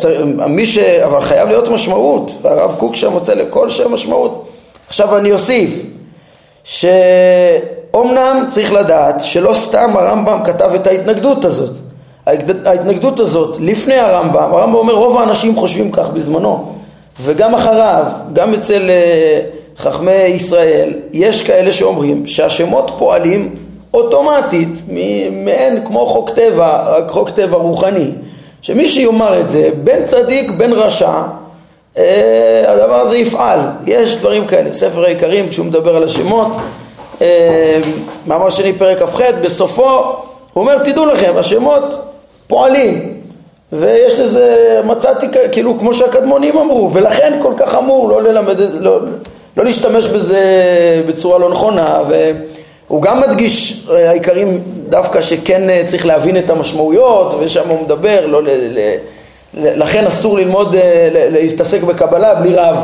מי 0.47 0.65
ש... 0.65 0.77
אבל 0.77 1.21
חייב 1.21 1.47
להיות 1.47 1.69
משמעות, 1.69 2.31
והרב 2.41 2.75
קוק 2.79 2.95
שם 2.95 3.11
מוצא 3.11 3.33
לכל 3.33 3.69
שם 3.69 3.93
משמעות. 3.93 4.49
עכשיו 4.87 5.17
אני 5.17 5.31
אוסיף, 5.31 5.85
שאומנם 6.63 8.45
צריך 8.51 8.73
לדעת 8.73 9.23
שלא 9.23 9.53
סתם 9.53 9.97
הרמב"ם 9.97 10.39
כתב 10.45 10.71
את 10.75 10.87
ההתנגדות 10.87 11.45
הזאת. 11.45 11.75
ההתנגדות 12.65 13.19
הזאת, 13.19 13.57
לפני 13.59 13.95
הרמב"ם, 13.95 14.53
הרמב"ם 14.53 14.75
אומר 14.75 14.93
רוב 14.93 15.17
האנשים 15.17 15.55
חושבים 15.55 15.91
כך 15.91 16.09
בזמנו, 16.09 16.73
וגם 17.21 17.55
אחריו, 17.55 18.05
גם 18.33 18.53
אצל 18.53 18.89
אה, 18.89 19.39
חכמי 19.77 20.11
ישראל, 20.11 20.93
יש 21.13 21.43
כאלה 21.43 21.73
שאומרים 21.73 22.27
שהשמות 22.27 22.91
פועלים 22.97 23.55
אוטומטית, 23.93 24.69
מעין 25.31 25.85
כמו 25.85 26.07
חוק 26.07 26.29
טבע, 26.29 26.83
רק 26.89 27.11
חוק 27.11 27.29
טבע 27.29 27.57
רוחני, 27.57 28.11
שמי 28.61 28.87
שיאמר 28.87 29.39
את 29.39 29.49
זה, 29.49 29.69
בין 29.83 30.05
צדיק 30.05 30.51
בין 30.51 30.73
רשע, 30.73 31.21
אה, 31.97 32.63
הדבר 32.67 33.01
הזה 33.01 33.17
יפעל. 33.17 33.59
יש 33.85 34.15
דברים 34.15 34.45
כאלה, 34.45 34.73
ספר 34.73 35.03
העיקרים, 35.03 35.49
כשהוא 35.49 35.65
מדבר 35.65 35.95
על 35.95 36.03
השמות, 36.03 36.47
אה, 37.21 37.79
מאמר 38.27 38.49
שני 38.49 38.73
פרק 38.73 39.03
כ"ח, 39.03 39.21
בסופו 39.41 39.89
הוא 40.53 40.63
אומר, 40.63 40.77
תדעו 40.83 41.05
לכם, 41.05 41.33
השמות 41.37 41.83
פועלים, 42.47 43.19
ויש 43.73 44.19
לזה, 44.19 44.81
מצאתי 44.85 45.27
כאילו 45.51 45.79
כמו 45.79 45.93
שהקדמונים 45.93 46.57
אמרו, 46.57 46.93
ולכן 46.93 47.39
כל 47.41 47.53
כך 47.57 47.75
אמור 47.75 48.09
לא 48.09 48.21
ללמד, 48.21 48.59
לא, 48.59 48.99
לא 49.57 49.63
להשתמש 49.63 50.07
בזה 50.07 50.41
בצורה 51.07 51.39
לא 51.39 51.49
נכונה, 51.49 52.01
ו... 52.09 52.31
הוא 52.87 53.01
גם 53.01 53.21
מדגיש 53.21 53.87
אה, 53.91 54.09
העיקרים 54.09 54.47
דווקא 54.89 55.21
שכן 55.21 55.69
אה, 55.69 55.81
צריך 55.85 56.05
להבין 56.05 56.37
את 56.37 56.49
המשמעויות 56.49 57.35
ושם 57.39 57.69
הוא 57.69 57.81
מדבר, 57.83 58.25
לא 58.27 58.43
ל, 58.43 58.49
ל, 58.49 58.97
לכן 59.53 60.05
אסור 60.05 60.37
ללמוד, 60.37 60.75
אה, 60.75 61.09
להתעסק 61.11 61.83
בקבלה 61.83 62.35
בלי 62.35 62.55
רב 62.55 62.77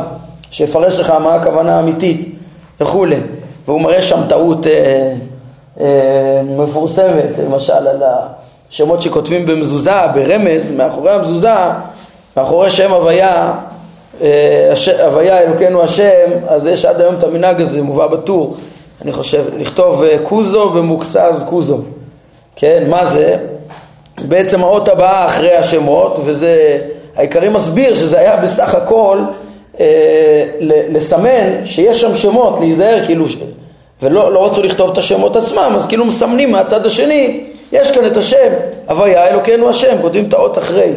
שיפרש 0.50 0.98
לך 0.98 1.10
מה 1.10 1.34
הכוונה 1.34 1.76
האמיתית 1.76 2.34
וכולי. 2.80 3.16
והוא 3.66 3.80
מראה 3.80 4.02
שם 4.02 4.20
טעות 4.28 4.66
אה, 4.66 5.12
אה, 5.80 6.40
מפורסמת 6.44 7.38
למשל 7.44 7.72
על 7.72 8.02
השמות 8.68 9.02
שכותבים 9.02 9.46
במזוזה, 9.46 10.06
ברמז, 10.14 10.72
מאחורי 10.72 11.10
המזוזה, 11.10 11.54
מאחורי 12.36 12.70
שם 12.70 12.92
הוויה 12.92 13.52
הוויה 15.02 15.38
אלוקינו 15.38 15.82
השם, 15.82 16.30
אז 16.48 16.66
יש 16.66 16.84
עד 16.84 17.00
היום 17.00 17.14
את 17.18 17.24
המנהג 17.24 17.60
הזה, 17.60 17.82
מובא 17.82 18.06
בטור 18.06 18.56
אני 19.02 19.12
חושב, 19.12 19.44
לכתוב 19.58 20.02
אה, 20.02 20.18
קוזו 20.22 20.70
במוקסז 20.70 21.42
קוזו, 21.48 21.78
כן, 22.56 22.84
מה 22.88 23.04
זה? 23.04 23.36
בעצם 24.28 24.60
האות 24.60 24.88
הבאה 24.88 25.26
אחרי 25.26 25.56
השמות, 25.56 26.18
וזה, 26.24 26.78
העיקרי 27.16 27.48
מסביר 27.48 27.94
שזה 27.94 28.18
היה 28.18 28.36
בסך 28.36 28.74
הכל 28.74 29.18
אה, 29.80 30.44
לסמן 30.62 31.64
שיש 31.64 32.00
שם 32.00 32.14
שמות, 32.14 32.60
להיזהר 32.60 33.06
כאילו, 33.06 33.24
ולא 34.02 34.32
לא 34.32 34.46
רצו 34.46 34.62
לכתוב 34.62 34.90
את 34.90 34.98
השמות 34.98 35.36
עצמם, 35.36 35.72
אז 35.74 35.86
כאילו 35.86 36.04
מסמנים 36.04 36.52
מהצד 36.52 36.86
השני, 36.86 37.40
יש 37.72 37.90
כאן 37.90 38.06
את 38.06 38.16
השם, 38.16 38.48
הוויה 38.88 39.28
אלוקינו 39.28 39.68
השם, 39.68 39.96
כותבים 40.02 40.28
את 40.28 40.32
האות 40.32 40.58
אחרי, 40.58 40.92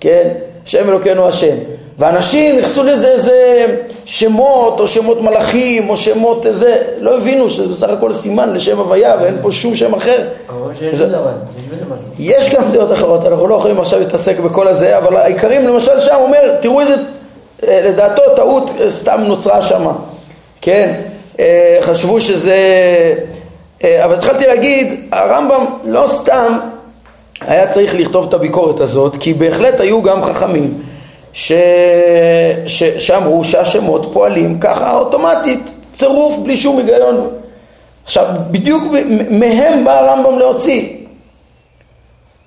כן, 0.00 0.28
שם 0.64 0.88
אלוקינו 0.88 1.28
השם. 1.28 1.56
ואנשים 1.98 2.56
ייחסו 2.56 2.82
לזה 2.82 3.08
איזה 3.08 3.66
שמות, 4.04 4.80
או 4.80 4.88
שמות 4.88 5.20
מלאכים, 5.22 5.88
או 5.88 5.96
שמות 5.96 6.46
איזה, 6.46 6.82
לא 6.98 7.16
הבינו 7.16 7.50
שזה 7.50 7.68
בסך 7.68 7.88
הכל 7.88 8.12
סימן 8.12 8.52
לשם 8.52 8.78
הוויה, 8.78 9.16
ואין 9.22 9.36
פה 9.42 9.50
שום 9.50 9.74
שם 9.74 9.94
אחר. 9.94 10.26
יש 12.18 12.50
גם 12.50 12.62
דעות 12.72 12.92
אחרות, 12.92 13.24
אנחנו 13.24 13.46
לא 13.46 13.54
יכולים 13.54 13.80
עכשיו 13.80 13.98
להתעסק 13.98 14.38
בכל 14.38 14.68
הזה, 14.68 14.98
אבל 14.98 15.16
העיקרים 15.16 15.68
למשל 15.68 16.00
שם 16.00 16.16
אומר, 16.20 16.60
תראו 16.60 16.80
איזה, 16.80 16.94
אה, 17.66 17.80
לדעתו 17.84 18.22
טעות 18.36 18.70
אה, 18.80 18.90
סתם 18.90 19.20
נוצרה 19.26 19.62
שמה, 19.62 19.92
כן? 20.60 20.94
אה, 21.40 21.78
חשבו 21.80 22.20
שזה... 22.20 22.56
אבל 23.84 24.14
התחלתי 24.14 24.46
להגיד, 24.46 25.08
הרמב"ם 25.12 25.64
לא 25.84 26.06
סתם 26.06 26.58
היה 27.40 27.68
צריך 27.68 27.94
לכתוב 27.94 28.26
את 28.28 28.34
הביקורת 28.34 28.80
הזאת, 28.80 29.16
כי 29.20 29.34
בהחלט 29.34 29.80
היו 29.80 30.02
גם 30.02 30.24
חכמים. 30.24 30.82
ש... 31.36 31.52
ש... 32.66 32.82
שאמרו 32.84 33.44
שהשמות 33.44 34.10
פועלים 34.12 34.58
ככה 34.60 34.92
אוטומטית, 34.92 35.70
צירוף 35.92 36.36
בלי 36.38 36.56
שום 36.56 36.78
היגיון. 36.78 37.30
עכשיו, 38.04 38.26
בדיוק 38.50 38.82
מהם 39.30 39.84
בא 39.84 40.00
הרמב"ם 40.00 40.38
להוציא. 40.38 40.88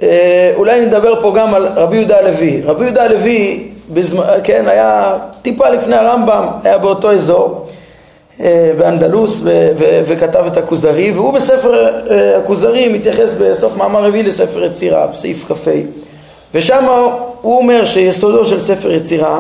אה, 0.02 0.52
אולי 0.56 0.86
נדבר 0.86 1.22
פה 1.22 1.34
גם 1.36 1.54
על 1.54 1.68
רבי 1.68 1.96
יהודה 1.96 2.18
הלוי. 2.18 2.62
רבי 2.62 2.84
יהודה 2.84 3.04
הלוי, 3.04 3.68
בזמן, 3.90 4.24
כן, 4.44 4.68
היה 4.68 5.18
טיפה 5.42 5.70
לפני 5.70 5.96
הרמב"ם, 5.96 6.48
היה 6.64 6.78
באותו 6.78 7.12
אזור, 7.12 7.68
אה, 8.42 8.72
באנדלוס, 8.78 9.42
ו- 9.44 9.70
ו- 9.78 10.02
וכתב 10.06 10.44
את 10.48 10.58
הכוזרי, 10.58 11.12
והוא 11.12 11.34
בספר 11.34 11.88
אה, 12.12 12.38
הכוזרי 12.38 12.88
מתייחס 12.88 13.34
בסוף 13.34 13.78
מאמר 13.78 14.04
רביעי 14.04 14.24
לספר 14.24 14.64
יצירה, 14.64 15.08
בסעיף 15.08 15.46
כ"ה. 15.52 15.72
ושם 16.54 16.86
הוא 17.42 17.58
אומר 17.58 17.86
שיסודו 17.86 18.46
של 18.46 18.60
ספר 18.60 18.92
יצירה 18.92 19.40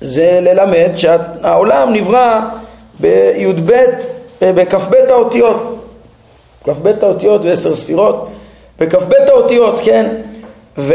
זה 0.00 0.38
ללמד 0.42 0.96
שהעולם 0.96 1.92
נברא 1.92 2.40
בי"ב, 3.00 3.72
בכ"ב 4.42 4.94
האותיות, 5.08 5.86
כ"ב 6.64 6.88
האותיות 7.02 7.44
ועשר 7.44 7.74
ספירות, 7.74 8.28
בכ"ב 8.80 9.12
האותיות, 9.28 9.80
כן, 9.84 10.06
ו... 10.78 10.94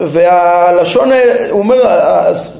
והלשון, 0.00 1.08
הוא 1.50 1.60
אומר, 1.60 1.82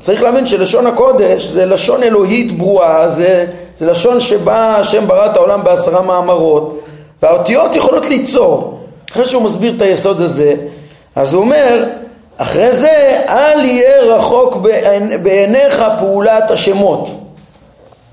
צריך 0.01 0.23
להבין 0.23 0.47
שלשון 0.47 0.87
הקודש 0.87 1.45
זה 1.45 1.67
לשון 1.67 2.03
אלוהית 2.03 2.59
ברורה, 2.59 3.09
זה, 3.09 3.47
זה 3.79 3.87
לשון 3.87 4.21
שבה 4.21 4.77
השם 4.77 5.07
ברא 5.07 5.27
את 5.27 5.37
העולם 5.37 5.65
בעשרה 5.65 6.03
מאמרות, 6.03 6.81
והאותיות 7.23 7.77
יכולות 7.77 8.07
ליצור. 8.07 8.82
אחרי 9.13 9.27
שהוא 9.27 9.43
מסביר 9.43 9.75
את 9.77 9.83
היסוד 9.83 10.21
הזה, 10.21 10.55
אז 11.17 11.33
הוא 11.33 11.43
אומר, 11.43 11.85
אחרי 12.37 12.73
זה, 12.73 13.23
אל 13.29 13.65
יהיה 13.65 14.03
רחוק 14.03 14.57
בעיניך 15.23 15.83
פעולת 15.99 16.51
השמות. 16.51 17.09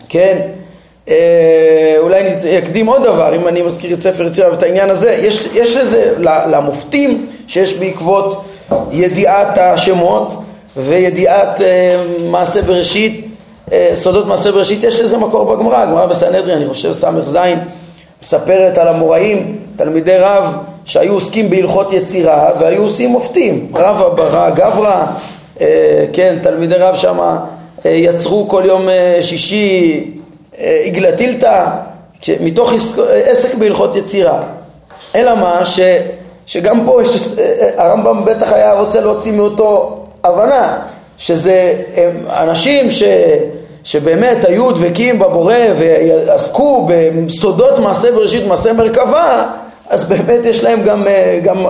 כן? 0.10 0.42
אה, 1.10 1.96
אולי 2.00 2.20
אני 2.22 2.58
אקדים 2.58 2.88
עוד 2.88 3.04
דבר, 3.04 3.36
אם 3.36 3.48
אני 3.48 3.62
מזכיר 3.62 3.94
את 3.94 4.02
ספר 4.02 4.26
יצירה 4.26 4.52
ואת 4.52 4.64
העניין 4.64 4.90
הזה, 4.90 5.12
יש, 5.12 5.48
יש 5.54 5.78
לזה, 5.78 6.14
למופתים 6.52 7.28
שיש 7.48 7.74
בעקבות 7.74 8.46
ידיעת 8.92 9.58
השמות 9.58 10.34
וידיעת 10.78 11.62
אה, 11.62 12.04
מעשה 12.30 12.62
בראשית, 12.62 13.28
אה, 13.72 13.92
סודות 13.94 14.26
מעשה 14.26 14.52
בראשית, 14.52 14.84
יש 14.84 15.02
לזה 15.02 15.18
מקור 15.18 15.56
בגמרא, 15.56 15.78
הגמרא 15.78 16.06
בסנהדרין, 16.06 16.58
אני 16.58 16.70
חושב 16.70 16.94
ס"ז, 16.94 17.38
מספרת 18.22 18.78
על 18.78 18.88
המוראים, 18.88 19.60
תלמידי 19.76 20.18
רב 20.18 20.54
שהיו 20.86 21.14
עוסקים 21.14 21.50
בהלכות 21.50 21.94
יצירה 21.94 22.50
והיו 22.60 22.84
עושים 22.84 23.10
מופתים, 23.10 23.68
רב 23.76 24.02
אברה 24.02 24.50
גברא, 24.50 25.06
אה, 25.62 26.06
כן, 26.14 26.38
תלמידי 26.42 26.76
רב 26.76 26.96
שם 26.96 27.38
יצרו 27.86 28.48
כל 28.48 28.64
יום 28.66 28.88
שישי 29.22 30.04
עגלה 30.58 31.10
מתוך 32.40 32.74
עסק 33.24 33.56
בהלכות 33.56 33.96
יצירה. 33.96 34.42
אלא 35.16 35.36
מה, 35.36 35.66
ש... 35.66 35.80
שגם 36.50 36.86
פה 36.86 37.04
יש, 37.04 37.30
הרמב"ם 37.78 38.26
בטח 38.26 38.52
היה 38.52 38.74
רוצה 38.74 39.02
להוציא 39.02 39.32
מאותו 39.32 40.00
הבנה, 40.24 40.80
שזה 41.18 41.74
אנשים 42.30 42.92
ש, 42.92 43.04
שבאמת 43.84 44.46
היו 44.46 44.72
דבקים 44.72 45.20
בבורא 45.20 45.56
ועסקו 45.80 46.88
בסודות 46.90 47.80
מעשה 47.80 48.12
בראשית, 48.12 48.48
מעשה 48.48 48.74
מרכבה, 48.74 49.46
אז 49.90 50.10
באמת 50.10 50.40
יש 50.46 50.64
להם 50.64 50.84
גם, 50.84 51.08
גם 51.44 51.66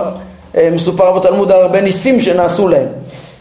מסופר 0.72 1.10
בתלמוד 1.10 1.52
על 1.52 1.62
הרבה 1.62 1.80
ניסים 1.80 2.20
שנעשו 2.20 2.68
להם. 2.68 2.86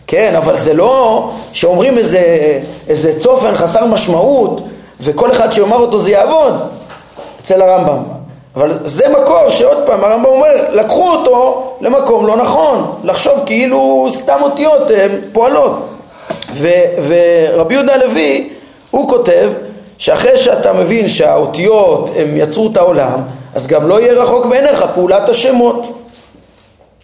כן, 0.08 0.34
אבל 0.38 0.56
זה 0.56 0.74
לא 0.74 1.30
שאומרים 1.52 1.98
איזה, 1.98 2.60
איזה 2.90 3.20
צופן 3.20 3.56
חסר 3.56 3.86
משמעות 3.86 4.62
וכל 5.02 5.32
אחד 5.32 5.52
שיאמר 5.52 5.78
אותו 5.78 6.00
זה 6.00 6.12
יעבוד 6.12 6.54
אצל 7.42 7.62
הרמב"ם. 7.62 8.04
אבל 8.56 8.78
זה 8.84 9.06
מקור 9.10 9.50
שעוד 9.50 9.78
פעם 9.86 10.04
הרמב"ם 10.04 10.26
אומר, 10.26 10.54
לקחו 10.72 11.10
אותו 11.10 11.64
למקום 11.82 12.28
לא 12.28 12.38
נכון, 12.38 12.96
לחשוב 13.04 13.34
כאילו 13.46 14.08
סתם 14.10 14.38
אותיות 14.42 14.92
הן 14.92 15.12
פועלות. 15.32 15.90
ו, 16.54 16.70
ורבי 17.08 17.74
יהודה 17.74 17.94
הלוי, 17.94 18.50
הוא 18.92 19.10
כותב 19.10 19.50
שאחרי 19.98 20.38
שאתה 20.38 20.74
מבין 20.74 21.08
שהאותיות 21.08 22.12
הם 22.16 22.38
יצרו 22.38 22.70
את 22.72 22.78
העולם, 22.78 23.20
אז 23.56 23.68
גם 23.68 23.88
לא 23.88 24.02
יהיה 24.02 24.14
רחוק 24.14 24.46
בעיניך 24.46 24.86
פעולת 24.94 25.30
השמות. 25.30 26.00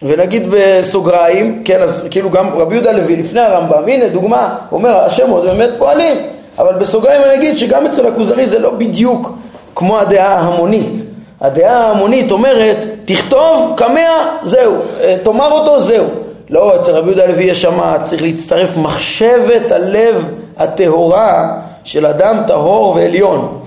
ונגיד 0.02 0.42
בסוגריים, 0.50 1.62
כן, 1.64 1.82
אז 1.82 2.08
כאילו 2.10 2.30
גם 2.30 2.48
רבי 2.48 2.74
יהודה 2.74 2.90
הלוי 2.90 3.16
לפני 3.16 3.40
הרמב"ם, 3.40 3.88
הנה 3.88 4.08
דוגמה, 4.08 4.56
הוא 4.70 4.78
אומר 4.78 4.96
השמות 4.96 5.44
באמת 5.44 5.70
פועלים, 5.78 6.16
אבל 6.58 6.72
בסוגריים 6.74 7.22
אני 7.22 7.34
אגיד 7.34 7.56
שגם 7.56 7.86
אצל 7.86 8.06
הכוזרי 8.06 8.46
זה 8.46 8.58
לא 8.58 8.70
בדיוק 8.70 9.32
כמו 9.74 9.98
הדעה 9.98 10.34
ההמונית. 10.34 11.02
הדעה 11.40 11.86
ההמונית 11.86 12.30
אומרת, 12.32 12.76
תכתוב 13.04 13.74
קמע, 13.76 14.08
זהו, 14.42 14.74
אה, 15.00 15.16
תאמר 15.22 15.50
אותו, 15.50 15.80
זהו. 15.80 16.06
לא, 16.50 16.76
אצל 16.76 16.92
רבי 16.92 17.06
יהודה 17.06 17.22
הלוי 17.22 17.44
יש 17.44 17.62
שם, 17.62 17.80
צריך 18.02 18.22
להצטרף 18.22 18.76
מחשבת 18.76 19.72
הלב 19.72 20.24
הטהורה 20.56 21.58
של 21.84 22.06
אדם 22.06 22.36
טהור 22.46 22.94
ועליון. 22.96 23.60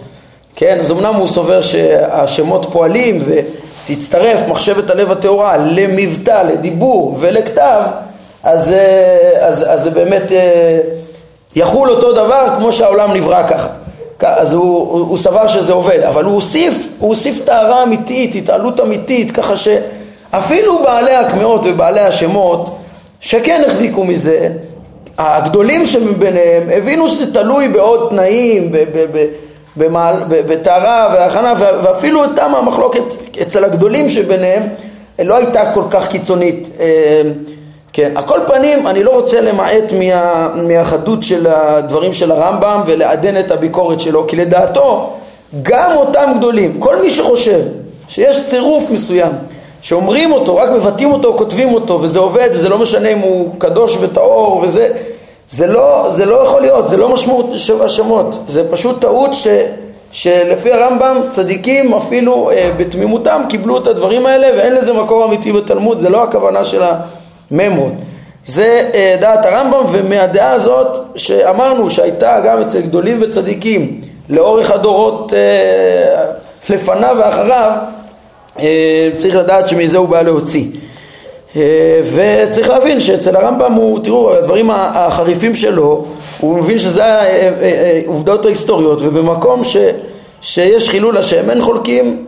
כן, 0.59 0.77
אז 0.81 0.91
אמנם 0.91 1.13
הוא 1.13 1.27
סובר 1.27 1.61
שהשמות 1.61 2.67
פועלים 2.71 3.23
ותצטרף 3.25 4.39
מחשבת 4.47 4.89
הלב 4.89 5.11
הטהורה 5.11 5.57
למבטא, 5.57 6.43
לדיבור 6.43 7.17
ולכתב, 7.19 7.81
אז, 8.43 8.71
אה, 8.71 9.77
זה 9.77 9.89
באמת 9.89 10.31
אה, 10.31 10.79
יחול 11.55 11.91
אותו 11.91 12.13
דבר 12.13 12.45
כמו 12.55 12.71
שהעולם 12.71 13.13
נברא 13.13 13.47
ככה. 13.47 13.67
אז 14.21 14.53
הוא, 14.53 14.63
הוא, 14.63 14.99
הוא 14.99 15.17
סבר 15.17 15.47
שזה 15.47 15.73
עובד, 15.73 15.99
אבל 15.99 16.23
הוא 16.23 16.33
הוסיף, 16.33 16.87
הוא 16.99 17.09
הוסיף 17.09 17.45
טהרה 17.45 17.83
אמיתית, 17.83 18.35
התעלות 18.35 18.79
אמיתית, 18.79 19.31
ככה 19.31 19.53
שאפילו 19.57 20.83
בעלי 20.83 21.15
הקמעות 21.15 21.61
ובעלי 21.63 22.01
השמות, 22.01 22.77
שכן 23.21 23.63
החזיקו 23.65 24.03
מזה, 24.03 24.49
הגדולים 25.17 25.85
שמביניהם 25.85 26.69
הבינו 26.73 27.09
שזה 27.09 27.33
תלוי 27.33 27.67
בעוד 27.67 28.07
תנאים, 28.09 28.71
בטהרה 30.29 31.09
והכנה, 31.13 31.53
ואפילו 31.57 32.25
אותם 32.25 32.55
המחלוקת 32.55 33.03
אצל 33.41 33.63
הגדולים 33.63 34.09
שביניהם 34.09 34.63
לא 35.19 35.35
הייתה 35.35 35.71
כל 35.73 35.83
כך 35.89 36.07
קיצונית. 36.07 36.69
אה, 36.79 37.21
כן, 37.93 38.11
על 38.15 38.23
כל 38.23 38.39
פנים 38.47 38.87
אני 38.87 39.03
לא 39.03 39.11
רוצה 39.11 39.41
למעט 39.41 39.93
מה, 39.99 40.49
מהחדות 40.67 41.23
של 41.23 41.47
הדברים 41.47 42.13
של 42.13 42.31
הרמב"ם 42.31 42.83
ולעדן 42.87 43.39
את 43.39 43.51
הביקורת 43.51 43.99
שלו 43.99 44.27
כי 44.27 44.35
לדעתו 44.35 45.13
גם 45.63 45.91
אותם 45.95 46.33
גדולים, 46.37 46.79
כל 46.79 47.01
מי 47.01 47.09
שחושב 47.09 47.59
שיש 48.07 48.47
צירוף 48.47 48.83
מסוים 48.89 49.31
שאומרים 49.81 50.31
אותו, 50.31 50.55
רק 50.55 50.69
מבטאים 50.69 51.11
אותו, 51.11 51.33
כותבים 51.37 51.73
אותו 51.73 52.01
וזה 52.01 52.19
עובד 52.19 52.49
וזה 52.53 52.69
לא 52.69 52.77
משנה 52.77 53.09
אם 53.09 53.19
הוא 53.19 53.55
קדוש 53.57 53.97
וטהור 54.01 54.59
וזה 54.63 54.89
זה 55.49 55.67
לא, 55.67 56.05
זה 56.09 56.25
לא 56.25 56.43
יכול 56.43 56.61
להיות, 56.61 56.89
זה 56.89 56.97
לא 56.97 57.09
משמעות 57.09 57.45
של 57.53 57.81
השמות, 57.81 58.43
זה 58.47 58.71
פשוט 58.71 59.01
טעות 59.01 59.33
ש, 59.33 59.47
שלפי 60.11 60.73
הרמב"ם 60.73 61.17
צדיקים 61.29 61.93
אפילו 61.93 62.51
אה, 62.51 62.71
בתמימותם 62.77 63.41
קיבלו 63.49 63.77
את 63.77 63.87
הדברים 63.87 64.25
האלה 64.25 64.47
ואין 64.57 64.75
לזה 64.75 64.93
מקור 64.93 65.25
אמיתי 65.25 65.51
בתלמוד, 65.51 65.97
זה 65.97 66.09
לא 66.09 66.23
הכוונה 66.23 66.65
של 66.65 66.83
ה... 66.83 66.99
ממון. 67.51 67.95
זה 68.45 68.89
אה, 68.93 69.17
דעת 69.19 69.45
הרמב"ם 69.45 69.83
ומהדעה 69.91 70.51
הזאת 70.51 70.97
שאמרנו 71.15 71.91
שהייתה 71.91 72.39
גם 72.45 72.61
אצל 72.61 72.81
גדולים 72.81 73.19
וצדיקים 73.21 74.01
לאורך 74.29 74.71
הדורות 74.71 75.33
אה, 75.33 76.25
לפניו 76.69 77.15
ואחריו 77.19 77.71
אה, 78.59 79.09
צריך 79.15 79.35
לדעת 79.35 79.67
שמזה 79.67 79.97
הוא 79.97 80.09
בא 80.09 80.21
להוציא 80.21 80.65
וצריך 82.13 82.69
להבין 82.69 82.99
שאצל 82.99 83.35
הרמב"ם 83.35 83.73
הוא, 83.73 83.99
תראו, 84.03 84.33
הדברים 84.33 84.69
החריפים 84.73 85.55
שלו, 85.55 86.05
הוא 86.39 86.57
מבין 86.57 86.79
שזה 86.79 87.03
העובדות 88.05 88.45
ההיסטוריות 88.45 89.01
ובמקום 89.01 89.63
ש, 89.63 89.77
שיש 90.41 90.89
חילול 90.89 91.17
השם 91.17 91.49
אין 91.49 91.61
חולקים 91.61 92.25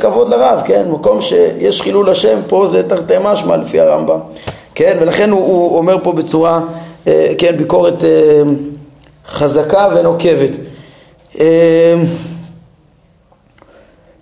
כבוד 0.00 0.28
לרב, 0.28 0.62
כן? 0.64 0.82
מקום 0.90 1.20
שיש 1.22 1.82
חילול 1.82 2.08
השם 2.08 2.38
פה 2.46 2.66
זה 2.66 2.82
תרתי 2.82 3.14
משמע 3.22 3.56
לפי 3.56 3.80
הרמב"ם 3.80 4.18
כן, 4.78 4.96
ולכן 5.00 5.30
הוא, 5.30 5.40
הוא 5.40 5.78
אומר 5.78 5.96
פה 6.02 6.12
בצורה, 6.12 6.60
אה, 7.06 7.32
כן, 7.38 7.56
ביקורת 7.56 8.04
אה, 8.04 8.42
חזקה 9.28 9.88
ונוקבת. 9.94 10.56
אה, 11.40 11.94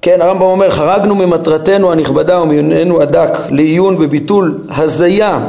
כן, 0.07 0.23
הרמב"ם 0.23 0.43
אומר, 0.43 0.71
חרגנו 0.71 1.15
ממטרתנו 1.15 1.93
הנכבדה 1.93 2.43
ומעיוננו 2.43 3.03
הדק 3.03 3.39
לעיון 3.51 3.99
בביטול 3.99 4.59
הזיה, 4.69 5.41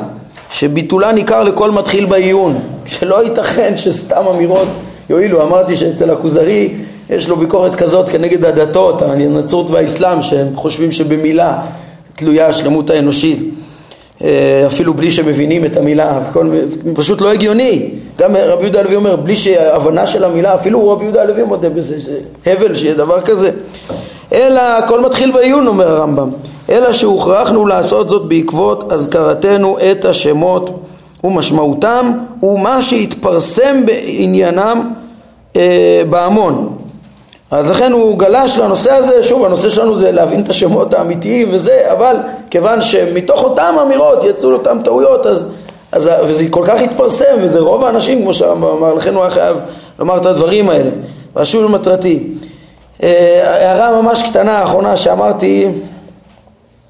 שביטולה 0.52 1.12
ניכר 1.12 1.44
לכל 1.44 1.72
מתחיל 1.72 2.06
בעיון, 2.06 2.60
שלא 2.86 3.24
ייתכן 3.24 3.78
שסתם 3.78 4.24
אמירות 4.36 4.68
יועילו. 5.10 5.42
אמרתי 5.44 5.76
שאצל 5.76 6.12
הכוזרי 6.12 6.74
יש 7.10 7.30
לו 7.30 7.36
ביקורת 7.36 7.76
כזאת 7.76 8.10
כנגד 8.10 8.46
הדתות, 8.46 9.02
הנצרות 9.02 9.70
והאסלאם, 9.70 10.22
שהם 10.22 10.56
חושבים 10.56 10.92
שבמילה 10.92 11.62
תלויה 12.16 12.48
השלמות 12.48 12.90
האנושית. 12.90 13.40
אה, 14.24 14.64
אפילו 14.68 14.94
בלי 14.94 15.12
שמבינים 15.12 15.66
את 15.66 15.78
המילה, 15.78 16.18
הכל, 16.18 16.50
פשוט 16.96 17.22
לא 17.22 17.32
הגיוני. 17.32 17.90
גם 18.20 18.36
רבי 18.36 18.64
יהודה 18.64 18.80
הלוי 18.80 18.96
אומר, 18.96 19.16
בלי 19.16 19.36
שהבנה 19.36 20.08
של 20.08 20.24
המילה, 20.24 20.56
אפילו 20.56 20.90
רבי 20.90 21.04
יהודה 21.04 21.22
הלוי 21.22 21.44
מודה 21.44 21.70
בזה, 21.70 22.00
זה 22.00 22.20
הבל 22.46 22.76
שיהיה 22.76 22.96
דבר 22.96 23.22
כזה. 23.22 23.52
אלא 24.34 24.62
הכל 24.62 25.02
מתחיל 25.06 25.32
בעיון, 25.32 25.68
אומר 25.68 25.92
הרמב"ם, 25.92 26.30
אלא 26.70 26.94
שהוכרחנו 26.94 27.66
לעשות 27.66 28.10
זאת 28.10 28.26
בעקבות 28.26 28.92
אזכרתנו 28.92 29.78
את 29.92 30.06
השמות 30.06 30.70
ומשמעותם 31.24 32.12
ומה 32.44 32.82
שהתפרסם 32.82 33.86
בעניינם 33.86 34.92
אה, 35.56 36.02
בהמון. 36.10 36.78
אז 37.52 37.72
לכן 37.72 37.92
הוא 37.92 38.20
גלש 38.20 38.58
לנושא 38.58 38.94
הזה, 38.94 39.24
שוב 39.24 39.46
הנושא 39.46 39.70
שלנו 39.70 39.98
זה 39.98 40.12
להבין 40.12 40.40
את 40.40 40.50
השמות 40.50 40.94
האמיתיים 40.94 41.48
וזה, 41.52 41.88
אבל 41.92 42.16
כיוון 42.50 42.82
שמתוך 42.82 43.44
אותן 43.44 43.76
אמירות 43.82 44.24
יצאו 44.24 44.54
אותן 44.54 44.82
טעויות, 44.82 45.26
אז, 45.26 45.46
אז, 45.92 46.12
וזה 46.24 46.46
כל 46.50 46.64
כך 46.68 46.82
התפרסם, 46.82 47.36
וזה 47.42 47.60
רוב 47.60 47.84
האנשים, 47.84 48.22
כמו 48.22 48.34
שאמר, 48.34 48.94
לכן 48.94 49.16
הוא 49.16 49.24
היה 49.24 49.32
חייב 49.32 49.58
לומר 50.00 50.18
את 50.18 50.26
הדברים 50.26 50.70
האלה. 50.70 50.90
והשוב 51.36 51.64
למטרתי. 51.64 52.24
אה, 53.04 53.42
הערה 53.44 54.02
ממש 54.02 54.30
קטנה, 54.30 54.60
האחרונה 54.60 54.98
שאמרתי, 54.98 55.68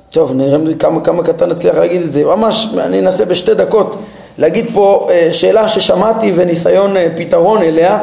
טוב, 0.09 0.31
נראה 0.33 0.57
כמה, 0.79 1.01
כמה 1.01 1.23
קטן 1.23 1.49
נצליח 1.49 1.75
להגיד 1.75 2.01
את 2.01 2.11
זה. 2.11 2.23
ממש, 2.23 2.67
אני 2.77 2.99
אנסה 2.99 3.25
בשתי 3.25 3.53
דקות 3.53 3.95
להגיד 4.37 4.65
פה 4.73 5.07
אה, 5.11 5.29
שאלה 5.31 5.67
ששמעתי 5.67 6.33
וניסיון 6.35 6.97
אה, 6.97 7.07
פתרון 7.17 7.61
אליה, 7.61 7.99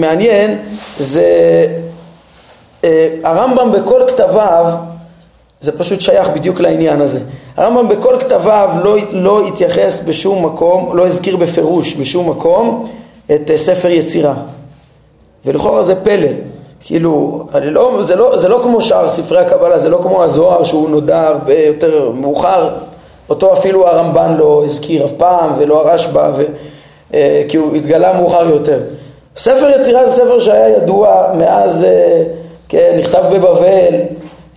מעניין, 0.00 0.58
זה 0.98 1.66
הרמב"ם 3.24 3.72
בכל 3.72 4.00
כתביו, 4.08 4.74
זה 5.60 5.78
פשוט 5.78 6.00
שייך 6.00 6.28
בדיוק 6.28 6.60
לעניין 6.60 7.00
הזה. 7.00 7.20
הרמב"ם 7.56 7.88
בכל 7.88 8.16
כתביו 8.20 8.70
לא, 8.84 8.96
לא 9.10 9.46
התייחס 9.46 10.02
בשום 10.06 10.46
מקום, 10.46 10.96
לא 10.96 11.06
הזכיר 11.06 11.36
בפירוש 11.36 11.94
בשום 11.94 12.30
מקום 12.30 12.86
את 13.34 13.50
ספר 13.56 13.88
יצירה. 13.88 14.34
ולכאורה 15.44 15.82
זה 15.82 15.94
פלא. 15.94 16.28
כאילו, 16.86 17.46
לא, 17.62 17.98
זה, 18.02 18.16
לא, 18.16 18.38
זה 18.38 18.48
לא 18.48 18.60
כמו 18.62 18.82
שאר 18.82 19.08
ספרי 19.08 19.40
הקבלה, 19.40 19.78
זה 19.78 19.88
לא 19.88 19.98
כמו 20.02 20.24
הזוהר 20.24 20.64
שהוא 20.64 20.90
נודע 20.90 21.20
הרבה 21.20 21.58
יותר 21.58 22.10
מאוחר, 22.14 22.68
אותו 23.28 23.52
אפילו 23.52 23.88
הרמב"ן 23.88 24.36
לא 24.38 24.62
הזכיר 24.64 25.04
אף 25.04 25.12
פעם 25.12 25.50
ולא 25.58 25.80
הרשב"א, 25.80 26.30
ו, 26.36 26.44
אה, 27.14 27.42
כי 27.48 27.56
הוא 27.56 27.76
התגלה 27.76 28.12
מאוחר 28.12 28.48
יותר. 28.50 28.78
ספר 29.36 29.70
יצירה 29.80 30.06
זה 30.06 30.12
ספר 30.12 30.38
שהיה 30.38 30.68
ידוע 30.68 31.30
מאז, 31.38 31.84
אה, 31.84 32.22
כן, 32.68 32.96
נכתב 32.98 33.22
בבבל, 33.32 33.94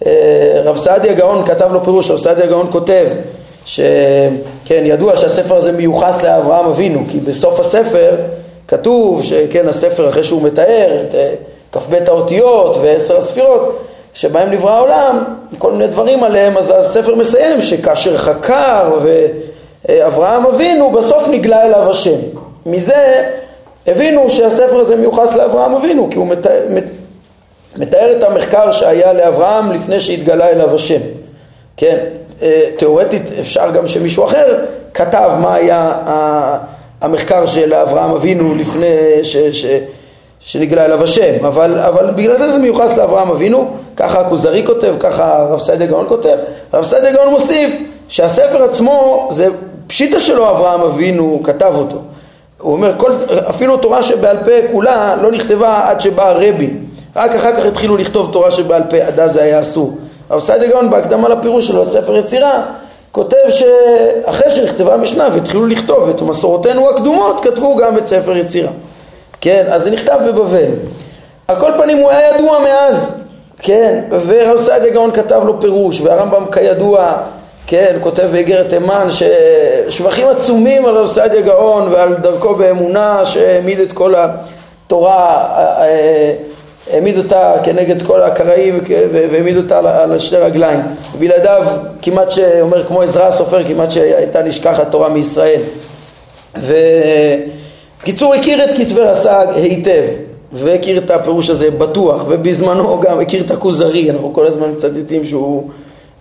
אה, 0.06 0.62
רב 0.64 0.78
סעדיה 0.78 1.14
גאון 1.14 1.46
כתב 1.46 1.74
לו 1.74 1.84
פירוש, 1.84 2.12
רב 2.12 2.18
סעדיה 2.18 2.46
גאון 2.46 2.68
כותב 2.72 3.06
שכן, 3.66 4.84
ידוע 4.84 5.18
שהספר 5.18 5.56
הזה 5.56 5.72
מיוחס 5.72 6.26
לאברהם 6.26 6.66
אבינו, 6.66 7.04
כי 7.12 7.20
בסוף 7.20 7.60
הספר 7.60 8.16
כתוב 8.68 9.24
שכן, 9.24 9.68
הספר 9.68 10.10
אחרי 10.10 10.24
שהוא 10.24 10.42
מתאר 10.42 11.04
את 11.08 11.16
אה, 11.16 11.34
כ"ב 11.72 11.96
האותיות 12.08 12.78
ועשר 12.82 13.18
הספירות 13.18 13.80
שבהם 14.14 14.52
נברא 14.52 14.72
העולם, 14.72 15.24
כל 15.58 15.72
מיני 15.72 15.88
דברים 15.88 16.24
עליהם, 16.24 16.58
אז 16.58 16.74
הספר 16.78 17.16
מסיים 17.16 17.62
שכאשר 17.62 18.18
חקר 18.18 19.00
ואברהם 19.04 20.46
אבינו, 20.46 20.92
בסוף 20.92 21.28
נגלה 21.28 21.66
אליו 21.66 21.90
השם. 21.90 22.18
מזה 22.66 23.30
הבינו 23.88 24.30
שהספר 24.30 24.76
הזה 24.76 24.96
מיוחס 24.96 25.36
לאברהם 25.36 25.74
אבינו, 25.74 26.08
כי 26.12 26.18
הוא 26.18 26.28
מתאר, 26.28 26.62
מתאר 27.78 28.18
את 28.18 28.24
המחקר 28.24 28.72
שהיה 28.72 29.14
לאברהם 29.14 29.72
לפני 29.72 30.02
שהתגלה 30.02 30.50
אליו 30.50 30.76
השם. 30.76 31.00
כן, 31.78 31.98
אה, 32.42 32.62
תאורטית 32.78 33.24
אפשר 33.40 33.72
גם 33.72 33.88
שמישהו 33.88 34.26
אחר 34.26 34.66
כתב 34.94 35.32
מה 35.42 35.56
היה 35.56 35.94
המחקר 37.02 37.46
של 37.46 37.74
אברהם 37.74 38.12
אבינו 38.12 38.56
לפני 38.56 39.24
ש, 39.24 39.38
ש, 39.38 39.66
שנגלה 40.40 40.86
אליו 40.86 41.04
השם, 41.04 41.46
אבל, 41.46 41.80
אבל 41.80 42.10
בגלל 42.16 42.38
זה 42.38 42.48
זה 42.48 42.60
מיוחס 42.60 42.98
לאברהם 42.98 43.30
אבינו, 43.30 43.72
ככה 43.96 44.20
הכוזרי 44.20 44.66
כותב, 44.66 44.96
ככה 45.00 45.38
הרב 45.38 45.60
סעדיה 45.60 45.88
גאון 45.88 46.06
כותב, 46.10 46.36
הרב 46.74 46.84
סעדיה 46.84 47.12
גאון 47.12 47.30
מוסיף 47.30 47.78
שהספר 48.08 48.64
עצמו 48.64 49.28
זה 49.32 49.48
פשיטה 49.88 50.20
שלו 50.20 50.50
אברהם 50.50 50.82
אבינו 50.82 51.42
כתב 51.44 51.74
אותו, 51.76 51.98
הוא 52.58 52.74
אומר 52.74 52.94
כל, 52.98 53.12
אפילו 53.50 53.78
תורה 53.78 54.04
שבעל 54.04 54.38
פה 54.38 54.72
כולה 54.72 55.16
לא 55.22 55.32
נכתבה 55.32 55.90
עד 55.90 56.02
שבא 56.02 56.30
הרבי, 56.30 56.70
רק 57.16 57.36
אחר 57.36 57.56
כך 57.56 57.66
התחילו 57.66 57.98
לכתוב 57.98 58.30
תורה 58.32 58.52
שבעל 58.52 58.84
פה, 58.90 58.98
עד 58.98 59.20
אז 59.20 59.32
זה 59.32 59.44
היה 59.44 59.60
אסור. 59.60 59.98
הרב 60.30 60.40
סעדיה 60.40 60.70
גאון 60.70 60.90
בהקדמה 60.90 61.30
לפירוש 61.30 61.68
שלו, 61.68 61.86
ספר 61.86 62.18
יצירה, 62.18 62.62
כותב 63.12 63.38
שאחרי 63.50 64.52
שנכתבה 64.52 64.94
המשנה 64.94 65.30
והתחילו 65.34 65.68
לכתוב 65.68 66.10
את 66.10 66.22
מסורותינו 66.22 66.90
הקדומות, 66.90 67.42
כתבו 67.42 67.76
גם 67.76 67.98
את 67.98 68.08
ספר 68.08 68.38
יצירה. 68.38 68.72
כן, 69.42 69.66
אז 69.72 69.84
זה 69.84 69.92
נכתב 69.92 70.20
בבבל. 70.28 70.72
על 71.48 71.56
כל 71.56 71.72
פנים 71.78 71.98
הוא 71.98 72.10
היה 72.12 72.36
ידוע 72.36 72.60
מאז, 72.60 73.24
כן, 73.60 74.04
ורב 74.28 74.58
סעדיה 74.58 74.94
גאון 74.94 75.12
כתב 75.12 75.42
לו 75.46 75.62
פירוש, 75.62 76.02
והרמב"ם 76.02 76.46
כידוע, 76.52 77.14
כן, 77.68 77.98
כותב 78.02 78.28
באיגרת 78.32 78.70
תימן 78.70 79.08
ששבחים 79.12 80.28
עצומים 80.28 80.86
על 80.86 80.98
רב 80.98 81.06
סעדיה 81.06 81.42
גאון 81.42 81.92
ועל 81.92 82.16
דרכו 82.16 82.56
באמונה 82.56 83.26
שהעמיד 83.26 83.80
את 83.80 83.92
כל 83.92 84.14
התורה 84.16 85.46
אה, 85.58 85.84
אה, 85.84 86.34
העמיד 86.94 87.18
אותה 87.18 87.54
כנגד 87.64 88.02
כל 88.02 88.22
הקראים 88.22 88.80
והעמיד 89.12 89.58
אותה 89.58 90.02
על 90.02 90.20
שתי 90.20 90.38
רגליים. 90.38 90.80
בלעדיו 91.20 91.66
כמעט 92.02 92.32
שאומר 92.32 92.84
כמו 92.84 93.02
עזרא 93.02 93.28
הסופר 93.28 93.64
כמעט 93.64 93.92
שהייתה 93.92 94.44
נשכחת 94.44 94.92
תורה 94.92 95.10
מישראל. 95.10 95.62
וקיצור 98.02 98.34
הכיר 98.34 98.64
את 98.64 98.70
כתבי 98.78 99.02
רס"ג 99.02 99.48
היטב 99.56 100.04
והכיר 100.54 100.98
את 100.98 101.12
הפירוש 101.12 101.50
הזה 101.50 101.72
בטוח 101.72 102.26
ובזמנו 102.28 103.00
גם 103.00 103.20
הכיר 103.20 103.44
את 103.44 103.52
הכוזרי 103.52 104.12
אנחנו 104.12 104.34
כל 104.34 104.46
הזמן 104.46 104.72
מצטטים 104.72 105.26
שהוא 105.26 105.70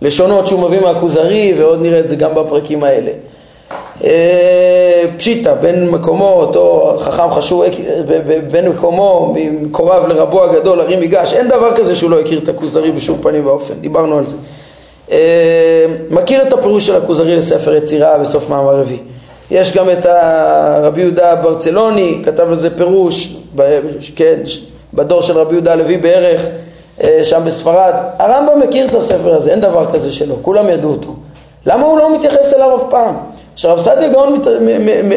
לשונות 0.01 0.47
שהוא 0.47 0.59
מביא 0.59 0.79
מהכוזרי 0.79 1.53
ועוד 1.57 1.81
נראה 1.81 1.99
את 1.99 2.09
זה 2.09 2.15
גם 2.15 2.35
בפרקים 2.35 2.83
האלה 2.83 3.11
אה, 4.03 5.03
פשיטא, 5.17 5.53
בין 5.53 5.89
מקומו, 5.89 6.33
אותו 6.33 6.95
חכם 6.99 7.31
חשוב, 7.31 7.63
בין 8.51 8.69
מקומו, 8.69 9.35
מקורב 9.61 10.07
לרבו 10.07 10.43
הגדול, 10.43 10.79
הרים 10.79 11.01
ייגש, 11.01 11.33
אין 11.33 11.47
דבר 11.47 11.75
כזה 11.75 11.95
שהוא 11.95 12.11
לא 12.11 12.19
הכיר 12.19 12.39
את 12.39 12.49
הכוזרי 12.49 12.91
בשום 12.91 13.17
פנים 13.21 13.45
ואופן, 13.45 13.73
דיברנו 13.73 14.17
על 14.17 14.25
זה. 14.25 14.35
אה, 15.11 15.85
מכיר 16.09 16.47
את 16.47 16.53
הפירוש 16.53 16.87
של 16.87 16.95
הכוזרי 16.95 17.35
לספר 17.35 17.75
יצירה 17.75 18.17
בסוף 18.17 18.49
מאמר 18.49 18.79
רביעי. 18.79 18.99
יש 19.51 19.77
גם 19.77 19.89
את 19.89 20.05
רבי 20.83 21.01
יהודה 21.01 21.35
ברצלוני, 21.35 22.21
כתב 22.25 22.47
על 22.49 22.55
זה 22.55 22.77
פירוש, 22.77 23.37
כן, 24.15 24.39
בדור 24.93 25.21
של 25.21 25.37
רבי 25.37 25.53
יהודה 25.53 25.73
הלוי 25.73 25.97
בערך, 25.97 26.45
שם 27.23 27.41
בספרד. 27.45 27.93
הרמב"ם 28.19 28.59
מכיר 28.59 28.85
את 28.85 28.95
הספר 28.95 29.35
הזה, 29.35 29.51
אין 29.51 29.61
דבר 29.61 29.85
כזה 29.93 30.11
שלא, 30.11 30.35
כולם 30.41 30.69
ידעו 30.69 30.91
אותו. 30.91 31.15
למה 31.65 31.85
הוא 31.85 31.97
לא 31.97 32.15
מתייחס 32.15 32.53
אליו 32.53 32.75
אף 32.75 32.83
פעם? 32.89 33.15
עכשיו 33.53 33.79
סעדיה 33.79 34.09
גאון 34.09 34.33
מת, 34.33 34.47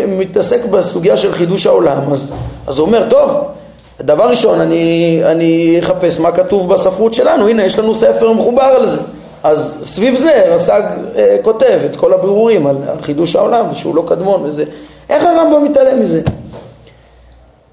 מתעסק 0.09 0.65
בסוגיה 0.65 1.17
של 1.17 1.33
חידוש 1.33 1.67
העולם, 1.67 2.13
אז, 2.13 2.33
אז 2.67 2.79
הוא 2.79 2.87
אומר, 2.87 3.09
טוב, 3.11 3.31
דבר 4.01 4.31
ראשון, 4.31 4.61
אני, 4.61 5.21
אני 5.25 5.77
אחפש 5.79 6.21
מה 6.21 6.33
כתוב 6.33 6.73
בספרות 6.73 7.15
שלנו, 7.15 7.49
הנה 7.49 7.65
יש 7.65 7.79
לנו 7.79 7.95
ספר 7.95 8.33
מחובר 8.33 8.63
על 8.63 8.87
זה. 8.87 8.99
אז 9.43 9.79
סביב 9.83 10.17
זה 10.17 10.45
רס"ג 10.47 10.83
אה, 11.17 11.37
כותב 11.43 11.79
את 11.87 11.97
כל 11.97 12.13
הבירורים 12.13 12.67
על, 12.67 12.77
על 12.89 13.03
חידוש 13.03 13.37
העולם, 13.37 13.67
שהוא 13.75 13.95
לא 13.95 14.05
קדמון 14.09 14.43
וזה. 14.45 14.65
איך 15.11 15.25
הרמב"ם 15.25 15.65
מתעלם 15.65 16.03
מזה? 16.03 16.21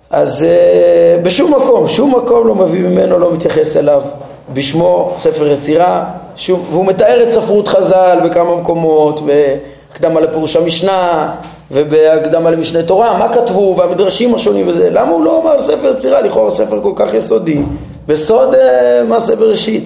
אז 0.10 0.44
אה, 0.44 1.22
בשום 1.24 1.54
מקום, 1.54 1.88
שום 1.88 2.16
מקום 2.16 2.48
לא 2.48 2.56
מביא 2.56 2.82
ממנו, 2.82 3.20
לא 3.20 3.34
מתייחס 3.34 3.78
אליו. 3.78 4.02
בשמו 4.54 5.14
ספר 5.18 5.48
יצירה, 5.48 6.06
שום, 6.36 6.64
והוא 6.72 6.86
מתאר 6.86 7.24
את 7.24 7.32
ספרות 7.32 7.68
חז"ל 7.68 8.20
בכמה 8.26 8.56
מקומות, 8.56 9.22
הקדמה 9.92 10.20
לפירוש 10.20 10.56
המשנה 10.56 11.32
ובהקדמה 11.72 12.52
למשנה 12.52 12.84
תורה, 12.84 13.18
מה 13.18 13.34
כתבו 13.34 13.76
והמדרשים 13.78 14.36
השונים 14.36 14.68
וזה, 14.68 14.90
למה 14.90 15.12
הוא 15.12 15.24
לא 15.24 15.42
אמר 15.42 15.60
ספר 15.60 15.92
יצירה, 15.92 16.22
לכאורה 16.22 16.50
ספר 16.50 16.82
כל 16.82 16.92
כך 16.96 17.14
יסודי, 17.14 17.62
בסוד 18.08 18.56
אה, 18.56 19.04
מעשה 19.08 19.36
בראשית, 19.36 19.84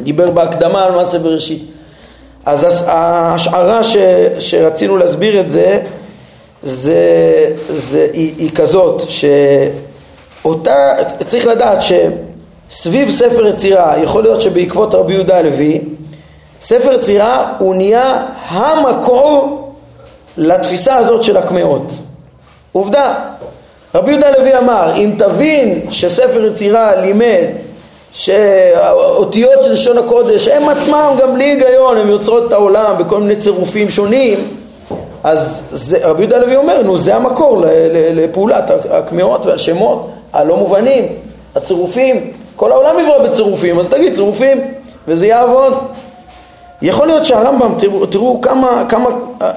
דיבר 0.00 0.30
בהקדמה 0.30 0.84
על 0.84 0.92
מעשה 0.92 1.18
בראשית. 1.18 1.62
אז 2.46 2.84
ההשערה 2.88 3.84
ש, 3.84 3.96
שרצינו 4.38 4.96
להסביר 4.96 5.40
את 5.40 5.50
זה, 5.50 5.80
זה, 6.62 6.96
זה 7.74 8.06
היא, 8.12 8.34
היא 8.38 8.50
כזאת, 8.54 9.02
שאותה, 10.42 10.94
צריך 11.26 11.46
לדעת 11.46 11.78
שסביב 11.82 13.10
ספר 13.10 13.46
יצירה, 13.46 13.94
יכול 14.02 14.22
להיות 14.22 14.40
שבעקבות 14.40 14.94
רבי 14.94 15.12
יהודה 15.12 15.38
הלוי, 15.38 15.80
ספר 16.60 16.92
יצירה 16.92 17.52
הוא 17.58 17.74
נהיה 17.74 18.26
המקור 18.48 19.64
לתפיסה 20.36 20.96
הזאת 20.96 21.22
של 21.22 21.36
הקמעות. 21.36 21.92
עובדה, 22.72 23.14
רבי 23.94 24.10
יהודה 24.10 24.30
לוי 24.30 24.58
אמר, 24.58 24.92
אם 24.96 25.12
תבין 25.18 25.86
שספר 25.90 26.44
יצירה 26.44 26.94
לימד 26.94 27.44
שהאותיות 28.12 29.64
של 29.64 29.72
לשון 29.72 29.98
הקודש 29.98 30.48
הם 30.48 30.68
עצמם 30.68 31.16
גם 31.20 31.34
בלי 31.34 31.44
היגיון, 31.44 31.96
הם 31.96 32.08
יוצרות 32.08 32.46
את 32.46 32.52
העולם 32.52 32.94
בכל 32.98 33.20
מיני 33.20 33.36
צירופים 33.36 33.90
שונים, 33.90 34.38
אז 35.24 35.68
זה, 35.72 35.98
רבי 36.02 36.22
יהודה 36.22 36.38
לוי 36.38 36.56
אומר, 36.56 36.82
נו 36.82 36.98
זה 36.98 37.16
המקור 37.16 37.64
לפעולת 38.14 38.70
הקמעות 38.90 39.46
והשמות 39.46 40.10
הלא 40.32 40.56
מובנים, 40.56 41.06
הצירופים, 41.56 42.32
כל 42.56 42.72
העולם 42.72 42.96
נברא 43.00 43.28
בצירופים, 43.28 43.78
אז 43.78 43.88
תגיד 43.88 44.14
צירופים 44.14 44.60
וזה 45.08 45.26
יעבוד. 45.26 45.74
יכול 46.82 47.06
להיות 47.06 47.24
שהרמב"ם, 47.24 47.74
תראו, 47.78 48.06
תראו 48.06 48.40
כמה, 48.40 48.82
כמה, 48.88 49.10
אה, 49.42 49.50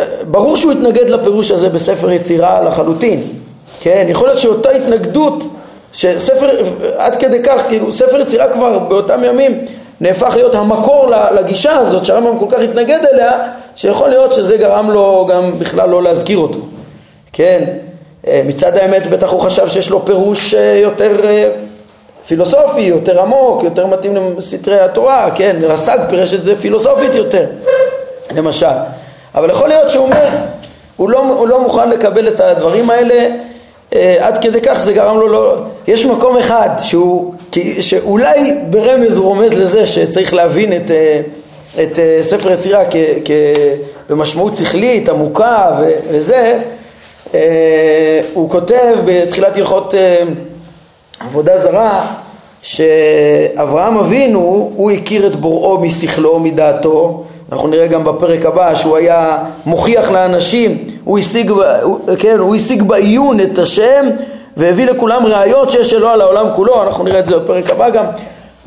אה, 0.00 0.04
ברור 0.30 0.56
שהוא 0.56 0.72
התנגד 0.72 1.10
לפירוש 1.10 1.50
הזה 1.50 1.68
בספר 1.68 2.10
יצירה 2.10 2.62
לחלוטין, 2.62 3.22
כן? 3.80 4.06
יכול 4.08 4.26
להיות 4.28 4.38
שאותה 4.38 4.70
התנגדות, 4.70 5.44
שספר, 5.92 6.48
עד 6.98 7.16
כדי 7.16 7.42
כך, 7.42 7.64
כאילו, 7.68 7.92
ספר 7.92 8.20
יצירה 8.20 8.48
כבר 8.52 8.78
באותם 8.78 9.24
ימים 9.24 9.64
נהפך 10.00 10.34
להיות 10.34 10.54
המקור 10.54 11.12
לגישה 11.34 11.76
הזאת 11.76 12.04
שהרמב"ם 12.04 12.38
כל 12.38 12.46
כך 12.50 12.60
התנגד 12.60 13.00
אליה, 13.12 13.32
שיכול 13.76 14.08
להיות 14.08 14.34
שזה 14.34 14.56
גרם 14.56 14.90
לו 14.90 15.26
גם 15.30 15.58
בכלל 15.58 15.88
לא 15.88 16.02
להזכיר 16.02 16.38
אותו, 16.38 16.58
כן? 17.32 17.64
אה, 18.26 18.42
מצד 18.46 18.76
האמת 18.76 19.06
בטח 19.06 19.30
הוא 19.30 19.40
חשב 19.40 19.68
שיש 19.68 19.90
לו 19.90 20.04
פירוש 20.04 20.54
יותר 20.82 21.16
פילוסופי, 22.26 22.80
יותר 22.80 23.20
עמוק, 23.20 23.62
יותר 23.62 23.86
מתאים 23.86 24.34
לסתרי 24.36 24.80
התורה, 24.80 25.30
כן, 25.34 25.56
רס"ג 25.62 25.98
פירש 26.08 26.34
את 26.34 26.44
זה 26.44 26.56
פילוסופית 26.56 27.14
יותר, 27.14 27.46
למשל. 28.36 28.66
אבל 29.34 29.50
יכול 29.50 29.68
להיות 29.68 29.90
שהוא 29.90 30.04
אומר, 30.04 30.28
הוא 30.96 31.10
לא, 31.10 31.18
הוא 31.18 31.48
לא 31.48 31.60
מוכן 31.62 31.90
לקבל 31.90 32.28
את 32.28 32.40
הדברים 32.40 32.90
האלה, 32.90 33.14
אה, 33.14 33.36
עד 33.92 34.38
כדי 34.42 34.60
כך 34.60 34.78
זה 34.78 34.92
גרם 34.92 35.16
לו 35.16 35.28
לא... 35.28 35.54
יש 35.86 36.06
מקום 36.06 36.36
אחד 36.36 36.68
שהוא, 36.78 37.34
שאולי 37.80 38.54
ברמז 38.70 39.16
הוא 39.16 39.26
רומז 39.26 39.58
לזה 39.58 39.86
שצריך 39.86 40.34
להבין 40.34 40.72
את, 40.72 40.90
אה, 40.90 41.20
את 41.82 41.98
אה, 41.98 42.18
ספר 42.22 42.52
יצירה 42.52 42.84
כ, 42.90 42.96
כ, 43.24 43.30
במשמעות 44.08 44.54
שכלית, 44.54 45.08
עמוקה 45.08 45.78
ו, 45.80 45.90
וזה, 46.10 46.58
אה, 47.34 48.20
הוא 48.34 48.50
כותב 48.50 48.96
בתחילת 49.04 49.56
הלכות 49.56 49.94
אה, 49.94 50.22
עבודה 51.20 51.58
זרה 51.58 52.06
שאברהם 52.62 53.98
אבינו 53.98 54.72
הוא 54.76 54.90
הכיר 54.90 55.26
את 55.26 55.36
בוראו 55.36 55.80
משכלו, 55.80 56.40
מדעתו 56.40 57.24
אנחנו 57.52 57.68
נראה 57.68 57.86
גם 57.86 58.04
בפרק 58.04 58.44
הבא 58.44 58.74
שהוא 58.74 58.96
היה 58.96 59.38
מוכיח 59.66 60.10
לאנשים, 60.10 60.84
הוא 61.04 61.18
השיג, 61.18 61.50
הוא, 61.82 61.98
כן, 62.18 62.38
הוא 62.38 62.56
השיג 62.56 62.82
בעיון 62.82 63.40
את 63.40 63.58
השם 63.58 64.06
והביא 64.56 64.86
לכולם 64.86 65.26
ראיות 65.26 65.70
שיש 65.70 65.94
אלוה 65.94 66.12
על 66.12 66.20
העולם 66.20 66.46
כולו, 66.56 66.82
אנחנו 66.82 67.04
נראה 67.04 67.18
את 67.18 67.26
זה 67.26 67.38
בפרק 67.38 67.70
הבא 67.70 67.90
גם, 67.90 68.04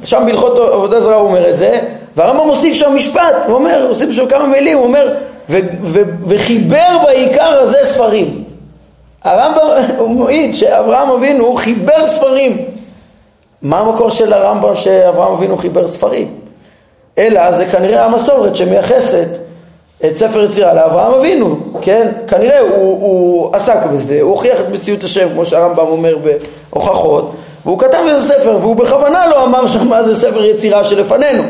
שם 0.03 0.23
בהלכות 0.25 0.59
עבודה 0.59 0.99
זרה 0.99 1.15
הוא 1.15 1.27
אומר 1.27 1.49
את 1.49 1.57
זה, 1.57 1.79
והרמב"ם 2.15 2.47
מוסיף 2.47 2.73
שם 2.73 2.95
משפט, 2.95 3.35
הוא 3.47 3.55
אומר, 3.55 3.85
מוסיף 3.87 4.11
שם 4.11 4.25
כמה 4.27 4.47
מילים, 4.47 4.77
הוא 4.77 4.85
אומר, 4.85 5.13
ו, 5.49 5.57
ו, 5.81 6.01
וחיבר 6.27 6.97
בעיקר 7.05 7.59
הזה 7.61 7.77
ספרים. 7.83 8.43
הרמב"ם 9.23 9.67
הוא 9.99 10.09
מעיד 10.09 10.55
שאברהם 10.55 11.09
אבינו 11.09 11.55
חיבר 11.55 12.05
ספרים. 12.05 12.57
מה 13.61 13.79
המקור 13.79 14.09
של 14.09 14.33
הרמב"ם 14.33 14.75
שאברהם 14.75 15.33
אבינו 15.33 15.57
חיבר 15.57 15.87
ספרים? 15.87 16.27
אלא 17.17 17.51
זה 17.51 17.65
כנראה 17.65 18.05
המסורת 18.05 18.55
שמייחסת 18.55 19.27
את 20.05 20.17
ספר 20.17 20.43
יצירה 20.43 20.73
לאברהם 20.73 21.13
אבינו, 21.13 21.59
כן? 21.81 22.11
כנראה 22.27 22.59
הוא, 22.59 23.01
הוא 23.01 23.55
עסק 23.55 23.85
בזה, 23.93 24.21
הוא 24.21 24.31
הוכיח 24.31 24.59
את 24.59 24.69
מציאות 24.71 25.03
השם 25.03 25.29
כמו 25.33 25.45
שהרמב"ם 25.45 25.87
אומר 25.87 26.17
בהוכחות 26.71 27.31
והוא 27.65 27.79
כתב 27.79 28.03
איזה 28.07 28.33
ספר 28.33 28.57
והוא 28.61 28.75
בכוונה 28.75 29.27
לא 29.27 29.45
אמר 29.45 29.67
שם 29.67 29.87
מה 29.87 30.03
זה 30.03 30.15
ספר 30.15 30.45
יצירה 30.45 30.83
שלפנינו 30.83 31.43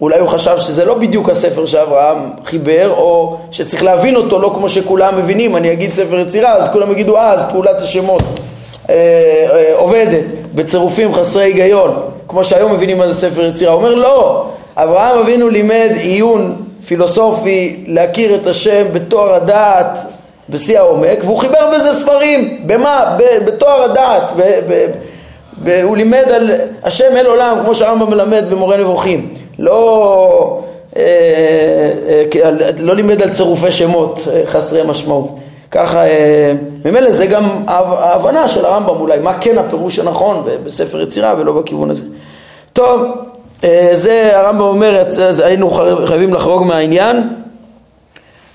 אולי 0.00 0.18
הוא 0.18 0.28
חשב 0.28 0.58
שזה 0.58 0.84
לא 0.84 0.94
בדיוק 0.94 1.28
הספר 1.28 1.66
שאברהם 1.66 2.18
חיבר, 2.44 2.92
או 2.96 3.36
שצריך 3.50 3.82
להבין 3.82 4.16
אותו 4.16 4.38
לא 4.38 4.52
כמו 4.54 4.68
שכולם 4.68 5.18
מבינים, 5.18 5.56
אני 5.56 5.72
אגיד 5.72 5.94
ספר 5.94 6.18
יצירה, 6.18 6.52
אז 6.52 6.68
כולם 6.68 6.92
יגידו, 6.92 7.16
אה, 7.16 7.32
אז 7.32 7.44
פעולת 7.50 7.80
השמות 7.80 8.22
אה, 8.90 8.94
אה, 9.52 9.72
עובדת 9.76 10.24
בצירופים 10.54 11.14
חסרי 11.14 11.44
היגיון, 11.44 12.00
כמו 12.28 12.44
שהיום 12.44 12.72
מבינים 12.72 12.98
מה 12.98 13.08
זה 13.08 13.14
ספר 13.14 13.44
יצירה. 13.44 13.72
הוא 13.72 13.82
אומר, 13.82 13.94
לא, 13.94 14.46
אברהם 14.76 15.18
אבינו 15.18 15.48
לימד 15.48 15.90
עיון 16.00 16.56
פילוסופי 16.86 17.84
להכיר 17.86 18.34
את 18.34 18.46
השם 18.46 18.86
בתואר 18.92 19.34
הדעת 19.34 19.98
בשיא 20.48 20.78
העומק, 20.78 21.18
והוא 21.22 21.38
חיבר 21.38 21.70
בזה 21.74 21.92
ספרים, 21.92 22.60
במה? 22.66 23.16
בתואר 23.46 23.82
הדעת, 23.82 24.22
הוא 25.82 25.96
לימד 25.96 26.24
על 26.34 26.50
השם 26.82 27.16
אל 27.16 27.26
עולם, 27.26 27.58
כמו 27.64 27.74
שהרמב"ם 27.74 28.10
מלמד 28.10 28.44
במורה 28.50 28.76
נבוכים. 28.76 29.28
לא, 29.58 30.60
אה, 30.96 31.02
אה, 32.44 32.50
לא 32.78 32.94
לימד 32.94 33.22
על 33.22 33.30
צירופי 33.30 33.70
שמות 33.70 34.20
אה, 34.32 34.42
חסרי 34.46 34.82
משמעות. 34.86 35.36
ככה, 35.70 36.02
ממילא 36.84 37.12
זה 37.12 37.26
גם 37.26 37.44
ההבנה 37.66 38.48
של 38.48 38.64
הרמב"ם 38.64 39.00
אולי, 39.00 39.18
מה 39.18 39.38
כן 39.40 39.58
הפירוש 39.58 39.98
הנכון 39.98 40.46
בספר 40.64 41.00
יצירה 41.00 41.34
ולא 41.38 41.52
בכיוון 41.52 41.90
הזה. 41.90 42.02
טוב, 42.72 43.02
זה 43.92 44.30
הרמב"ם 44.34 44.60
אומר, 44.60 45.02
היינו 45.44 45.70
חייבים 46.06 46.34
לחרוג 46.34 46.64
מהעניין. 46.64 47.28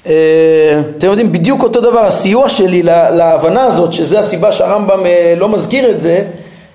אתם 0.01 1.07
יודעים, 1.07 1.31
בדיוק 1.31 1.63
אותו 1.63 1.81
דבר, 1.81 1.99
הסיוע 1.99 2.49
שלי 2.49 2.83
להבנה 2.83 3.63
הזאת, 3.63 3.93
שזה 3.93 4.19
הסיבה 4.19 4.51
שהרמב"ם 4.51 4.99
לא 5.37 5.49
מזכיר 5.49 5.89
את 5.89 6.01
זה, 6.01 6.23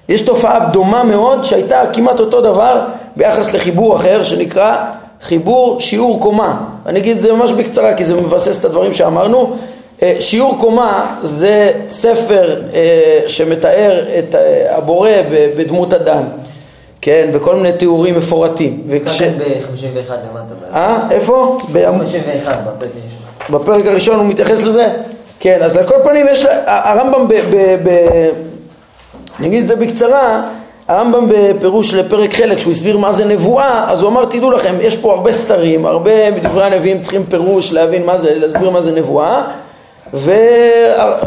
יש 0.08 0.22
תופעה 0.22 0.68
דומה 0.72 1.04
מאוד 1.04 1.44
שהייתה 1.44 1.82
כמעט 1.92 2.20
אותו 2.20 2.40
דבר 2.40 2.80
ביחס 3.16 3.54
לחיבור 3.54 3.96
אחר 3.96 4.22
שנקרא 4.22 4.76
חיבור 5.22 5.80
שיעור 5.80 6.20
קומה. 6.20 6.56
אני 6.86 6.98
אגיד 6.98 7.16
את 7.16 7.22
זה 7.22 7.32
ממש 7.32 7.52
בקצרה 7.52 7.94
כי 7.94 8.04
זה 8.04 8.14
מבסס 8.14 8.60
את 8.60 8.64
הדברים 8.64 8.94
שאמרנו. 8.94 9.56
אה, 10.02 10.16
שיעור 10.20 10.58
קומה 10.60 11.16
זה 11.22 11.72
ספר 11.88 12.60
אה, 12.74 13.20
שמתאר 13.26 14.04
את 14.18 14.34
אה, 14.34 14.76
הבורא 14.76 15.10
בדמות 15.56 15.94
אדם, 15.94 16.22
כן, 17.06 17.30
בכל 17.34 17.56
מיני 17.56 17.72
תיאורים 17.72 18.18
מפורטים. 18.18 18.82
וכש... 18.88 19.22
ב-51 19.22 20.10
למטה. 20.10 20.54
אה? 20.74 20.98
איפה? 21.10 21.56
ב-51 21.72 22.48
בפרק 22.48 22.90
הראשון. 23.02 23.60
בפרק 23.60 23.86
הראשון 23.86 24.16
הוא 24.16 24.26
מתייחס 24.26 24.64
לזה? 24.64 24.88
כן, 25.40 25.58
אז 25.62 25.76
על 25.76 25.84
כל 25.84 25.94
פנים 26.04 26.26
יש, 26.30 26.46
הרמב"ם 26.66 27.28
ב... 27.28 27.34
ב, 27.34 27.76
ב 27.84 27.88
אני 29.38 29.46
אגיד 29.46 29.62
את 29.62 29.68
זה 29.68 29.76
בקצרה, 29.76 30.42
הרמב"ם 30.88 31.28
בפירוש 31.28 31.94
לפרק 31.94 32.34
חלק, 32.34 32.58
שהוא 32.58 32.70
הסביר 32.70 32.98
מה 32.98 33.12
זה 33.12 33.24
נבואה, 33.24 33.84
אז 33.88 34.02
הוא 34.02 34.10
אמר, 34.10 34.24
תדעו 34.24 34.50
לכם, 34.50 34.74
יש 34.80 34.96
פה 34.96 35.12
הרבה 35.12 35.32
סתרים, 35.32 35.86
הרבה 35.86 36.30
מדברי 36.30 36.64
הנביאים 36.64 37.00
צריכים 37.00 37.24
פירוש 37.28 37.72
להבין 37.72 38.06
מה 38.06 38.18
זה, 38.18 38.38
להסביר 38.38 38.70
מה 38.70 38.82
זה 38.82 38.92
נבואה, 38.92 39.42
ו... 40.14 40.32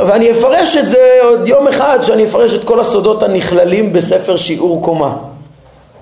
ואני 0.07 0.31
אפרש 0.31 0.77
את 0.77 0.87
זה 0.87 1.19
עוד 1.23 1.47
יום 1.47 1.67
אחד, 1.67 1.99
שאני 2.01 2.23
אפרש 2.23 2.53
את 2.53 2.63
כל 2.63 2.79
הסודות 2.79 3.23
הנכללים 3.23 3.93
בספר 3.93 4.35
שיעור 4.35 4.81
קומה. 4.81 5.15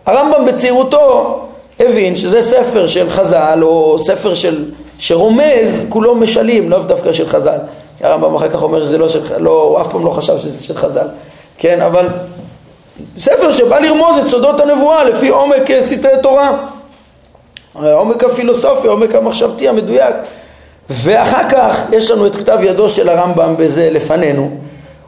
הרמב"ם 0.08 0.46
בצעירותו 0.46 1.40
הבין 1.80 2.16
שזה 2.16 2.42
ספר 2.42 2.88
של 2.88 3.10
חז"ל, 3.10 3.60
או 3.62 4.00
ספר 4.00 4.34
של... 4.34 4.66
שרומז, 5.00 5.86
כולו 5.90 6.16
משלים, 6.16 6.70
לאו 6.70 6.80
דווקא 6.80 7.12
של 7.12 7.28
חז"ל. 7.28 7.58
הרמב"ם 8.02 8.36
אחר 8.36 8.50
כך 8.50 8.64
אומר 8.64 8.86
שזה 8.86 8.98
לא 8.98 9.10
של, 9.10 9.22
לא, 9.38 9.64
הוא 9.64 9.82
אף 9.82 9.92
פעם 9.92 10.06
לא 10.06 10.10
חשב 10.10 10.38
שזה 10.38 10.64
של 10.64 10.78
חז"ל. 10.78 11.08
כן, 11.58 11.82
אבל 11.82 12.08
ספר 13.18 13.52
שבא 13.52 13.80
לרמוז 13.80 14.18
את 14.18 14.28
סודות 14.28 14.60
הנבואה 14.60 15.04
לפי 15.04 15.28
עומק 15.30 15.72
אה, 15.72 15.82
סתרי 15.82 16.22
תורה, 16.24 16.58
עומק 17.74 18.24
הפילוסופיה, 18.24 18.92
עומק 18.92 19.16
המחשבתי 19.16 19.68
המדויק. 19.68 20.16
ואחר 20.90 21.50
כך 21.50 21.86
יש 21.92 22.12
לנו 22.12 22.28
את 22.28 22.36
כתב 22.36 22.60
ידו 22.64 22.90
של 22.90 23.10
הרמב"ם 23.10 23.56
בזה 23.58 23.90
לפנינו. 23.92 24.58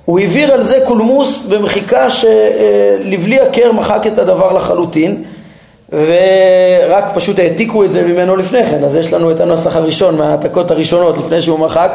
הוא 0.05 0.19
העביר 0.19 0.53
על 0.53 0.61
זה 0.61 0.79
קולמוס 0.85 1.43
במחיקה 1.43 2.07
שלבלי 2.09 3.39
הכר 3.39 3.71
מחק 3.71 4.07
את 4.07 4.17
הדבר 4.17 4.53
לחלוטין 4.53 5.23
ורק 5.89 7.05
פשוט 7.13 7.39
העתיקו 7.39 7.83
את 7.83 7.91
זה 7.91 8.03
ממנו 8.03 8.35
לפני 8.35 8.65
כן, 8.65 8.83
אז 8.83 8.95
יש 8.95 9.13
לנו 9.13 9.31
את 9.31 9.39
הנוסח 9.39 9.75
הראשון 9.75 10.17
מההעתקות 10.17 10.71
הראשונות 10.71 11.17
לפני 11.17 11.41
שהוא 11.41 11.59
מחק 11.59 11.91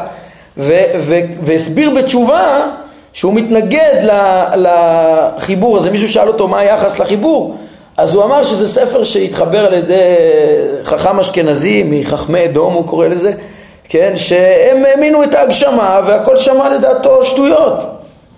והסביר 1.42 1.90
בתשובה 1.90 2.66
שהוא 3.12 3.34
מתנגד 3.34 4.08
לחיבור 4.54 5.76
הזה, 5.76 5.90
מישהו 5.90 6.08
שאל 6.08 6.28
אותו 6.28 6.48
מה 6.48 6.58
היחס 6.58 6.98
לחיבור, 6.98 7.56
אז 7.96 8.14
הוא 8.14 8.24
אמר 8.24 8.42
שזה 8.42 8.68
ספר 8.68 9.04
שהתחבר 9.04 9.66
על 9.66 9.74
ידי 9.74 10.14
חכם 10.84 11.20
אשכנזי, 11.20 11.82
מחכמי 11.90 12.44
אדום 12.44 12.74
הוא 12.74 12.86
קורא 12.86 13.06
לזה, 13.06 13.32
כן, 13.88 14.12
שהם 14.16 14.84
האמינו 14.84 15.24
את 15.24 15.34
ההגשמה 15.34 16.00
והכל 16.06 16.36
שמע 16.36 16.68
לדעתו 16.68 17.24
שטויות, 17.24 17.82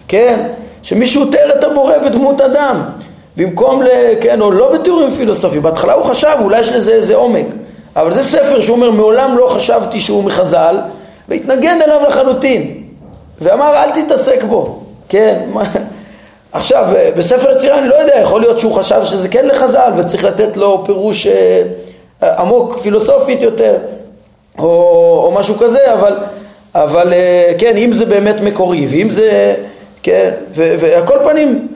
כן, 0.08 0.46
שמישהו 0.82 1.24
תיאר 1.24 1.58
את 1.58 1.64
הבורא 1.64 1.98
בדמות 1.98 2.40
אדם, 2.40 2.82
במקום, 3.36 3.82
ל, 3.82 3.88
כן, 4.20 4.40
או 4.40 4.50
לא 4.50 4.72
בתיאורים 4.72 5.10
פילוסופיים, 5.10 5.62
בהתחלה 5.62 5.92
הוא 5.92 6.04
חשב 6.04 6.36
אולי 6.40 6.60
יש 6.60 6.72
לזה 6.72 6.92
איזה 6.92 7.14
עומק, 7.14 7.46
אבל 7.96 8.12
זה 8.12 8.22
ספר 8.22 8.60
שהוא 8.60 8.76
אומר 8.76 8.90
מעולם 8.90 9.38
לא 9.38 9.46
חשבתי 9.46 10.00
שהוא 10.00 10.24
מחז"ל 10.24 10.80
והתנגד 11.28 11.76
אליו 11.84 12.00
לחלוטין, 12.08 12.82
ואמר 13.40 13.74
אל 13.74 13.90
תתעסק 13.90 14.42
בו, 14.42 14.78
כן, 15.08 15.40
עכשיו 16.52 16.86
בספר 17.16 17.52
יצירה 17.52 17.78
אני 17.78 17.88
לא 17.88 17.94
יודע, 17.94 18.18
יכול 18.20 18.40
להיות 18.40 18.58
שהוא 18.58 18.72
חשב 18.72 19.04
שזה 19.04 19.28
כן 19.28 19.46
לחז"ל 19.46 19.92
וצריך 19.96 20.24
לתת 20.24 20.56
לו 20.56 20.84
פירוש 20.84 21.26
אה, 21.26 21.62
עמוק 22.38 22.78
פילוסופית 22.78 23.42
יותר 23.42 23.76
או, 24.58 24.68
או 25.24 25.32
משהו 25.38 25.54
כזה, 25.54 25.92
אבל, 25.92 26.16
אבל 26.74 27.12
אה, 27.12 27.52
כן, 27.58 27.76
אם 27.76 27.92
זה 27.92 28.06
באמת 28.06 28.40
מקורי 28.40 28.86
ואם 28.90 29.10
זה, 29.10 29.54
כן, 30.02 30.30
ועל 30.54 31.06
כל 31.06 31.18
פנים 31.24 31.68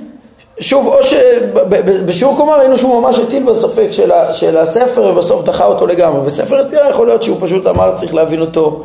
שוב, 0.60 0.86
או 0.86 1.02
שבשיעור 1.02 2.36
קומה 2.36 2.56
ראינו 2.56 2.78
שהוא 2.78 3.00
ממש 3.00 3.18
הטיל 3.18 3.42
בספק 3.42 3.88
של, 3.90 4.12
ה, 4.12 4.32
של 4.32 4.56
הספר 4.56 5.02
ובסוף 5.02 5.44
דחה 5.44 5.64
אותו 5.64 5.86
לגמרי. 5.86 6.20
בספר 6.20 6.60
יצירה 6.60 6.90
יכול 6.90 7.06
להיות 7.06 7.22
שהוא 7.22 7.36
פשוט 7.40 7.66
אמר 7.66 7.94
צריך 7.94 8.14
להבין 8.14 8.40
אותו 8.40 8.82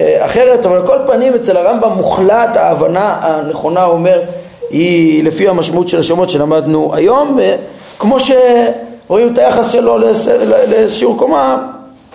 אה, 0.00 0.24
אחרת, 0.24 0.66
אבל 0.66 0.76
על 0.76 0.86
כל 0.86 0.98
פנים 1.06 1.34
אצל 1.34 1.56
הרמב"ם 1.56 1.92
מוחלט 1.96 2.56
ההבנה 2.56 3.18
הנכונה 3.22 3.84
אומר 3.84 4.20
היא 4.70 5.24
לפי 5.24 5.48
המשמעות 5.48 5.88
של 5.88 5.98
השמות 5.98 6.28
שלמדנו 6.28 6.90
היום, 6.94 7.38
כמו 7.98 8.16
שרואים 8.20 9.32
את 9.32 9.38
היחס 9.38 9.72
שלו 9.72 9.98
לשיעור 10.68 11.18
קומה 11.18 11.66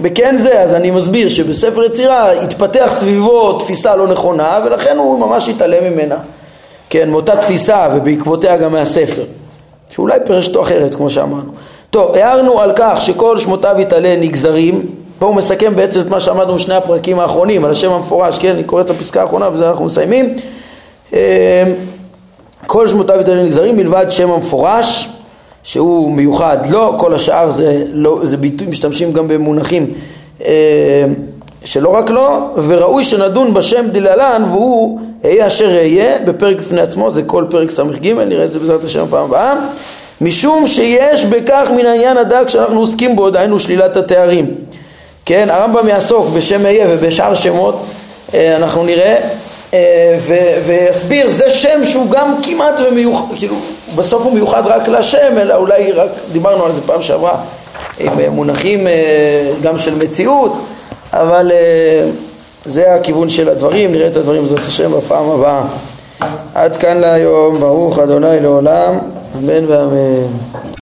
בכן 0.01 0.35
זה, 0.35 0.61
אז 0.61 0.73
אני 0.73 0.91
מסביר 0.91 1.29
שבספר 1.29 1.83
יצירה 1.83 2.31
התפתח 2.31 2.87
סביבו 2.89 3.53
תפיסה 3.59 3.95
לא 3.95 4.07
נכונה 4.07 4.59
ולכן 4.65 4.97
הוא 4.97 5.19
ממש 5.19 5.49
התעלם 5.49 5.93
ממנה, 5.93 6.17
כן, 6.89 7.09
מאותה 7.09 7.37
תפיסה 7.37 7.87
ובעקבותיה 7.95 8.57
גם 8.57 8.71
מהספר. 8.71 9.23
שאולי 9.89 10.19
פרשתו 10.25 10.61
אחרת 10.61 10.95
כמו 10.95 11.09
שאמרנו. 11.09 11.51
טוב, 11.89 12.15
הערנו 12.15 12.61
על 12.61 12.71
כך 12.75 13.01
שכל 13.01 13.39
שמותיו 13.39 13.75
יתעלה 13.79 14.15
נגזרים, 14.15 14.85
פה 15.19 15.25
הוא 15.25 15.35
מסכם 15.35 15.75
בעצם 15.75 16.01
את 16.01 16.07
מה 16.07 16.19
שאמרנו 16.19 16.55
בשני 16.55 16.75
הפרקים 16.75 17.19
האחרונים, 17.19 17.65
על 17.65 17.71
השם 17.71 17.91
המפורש, 17.91 18.39
כן, 18.39 18.49
אני 18.49 18.63
קורא 18.63 18.81
את 18.81 18.89
הפסקה 18.89 19.21
האחרונה 19.21 19.47
ובזה 19.47 19.69
אנחנו 19.69 19.85
מסיימים. 19.85 20.37
אה, 21.13 21.63
כל 22.67 22.87
שמותיו 22.87 23.19
יתעלה 23.19 23.43
נגזרים 23.43 23.77
מלבד 23.77 24.05
שם 24.09 24.31
המפורש, 24.31 25.09
שהוא 25.63 26.11
מיוחד 26.11 26.57
לו, 26.69 26.97
כל 26.97 27.13
השאר 27.15 27.51
זה, 27.51 27.83
לא, 27.93 28.19
זה 28.23 28.37
ביטוי, 28.37 28.67
משתמשים 28.67 29.13
גם 29.13 29.27
במונחים 29.27 29.87
אה, 30.45 31.05
שלא 31.63 31.89
רק 31.89 32.09
לו, 32.09 32.49
וראוי 32.67 33.03
שנדון 33.03 33.53
בשם 33.53 33.87
דלהלן 33.91 34.43
והוא 34.49 34.99
אהיה 35.25 35.47
אשר 35.47 35.77
אהיה 35.77 36.17
בפרק 36.25 36.57
בפני 36.57 36.81
עצמו, 36.81 37.11
זה 37.11 37.23
כל 37.23 37.45
פרק 37.49 37.71
ס"ג, 37.71 38.07
נראה 38.07 38.45
את 38.45 38.51
זה 38.51 38.59
בעזרת 38.59 38.83
השם 38.83 39.05
בפעם 39.05 39.23
הבאה, 39.23 39.55
משום 40.21 40.67
שיש 40.67 41.25
בכך 41.25 41.67
מן 41.77 41.85
העניין 41.85 42.17
הדק 42.17 42.49
שאנחנו 42.49 42.79
עוסקים 42.79 43.15
בו, 43.15 43.29
דהיינו 43.29 43.59
שלילת 43.59 43.97
התארים. 43.97 44.55
כן, 45.25 45.47
הרמב"ם 45.49 45.87
יעסוק 45.87 46.27
בשם 46.29 46.65
אהיה 46.65 46.85
ובשאר 46.89 47.35
שמות, 47.35 47.85
אה, 48.33 48.57
אנחנו 48.57 48.83
נראה, 48.83 49.15
אה, 49.15 49.29
ויסביר, 50.65 51.29
זה 51.29 51.49
שם 51.49 51.85
שהוא 51.85 52.11
גם 52.11 52.35
כמעט 52.43 52.81
ומיוחד, 52.87 53.25
כאילו, 53.35 53.55
בסוף 53.95 54.23
הוא 54.23 54.33
מיוחד 54.33 54.67
רק 54.67 54.87
לשם, 54.87 55.37
אלא 55.37 55.55
אולי 55.55 55.91
רק, 55.91 56.09
דיברנו 56.31 56.65
על 56.65 56.71
זה 56.71 56.81
פעם 56.85 57.01
שעברה, 57.01 57.35
עם 57.99 58.19
אה, 58.19 58.29
מונחים 58.29 58.87
גם 59.61 59.77
של 59.77 59.95
מציאות, 59.95 60.53
אבל 61.13 61.51
זה 62.65 62.93
הכיוון 62.93 63.29
של 63.29 63.49
הדברים, 63.49 63.91
נראה 63.91 64.07
את 64.07 64.15
הדברים 64.15 64.41
בעזרת 64.41 64.65
השם 64.67 64.91
בפעם 64.91 65.29
הבאה. 65.29 65.63
עד 66.55 66.77
כאן 66.77 66.97
להיום, 66.97 67.59
ברוך 67.59 67.99
אדוני 67.99 68.39
לעולם, 68.39 68.99
אמן 69.37 69.65
ואמן. 69.67 70.71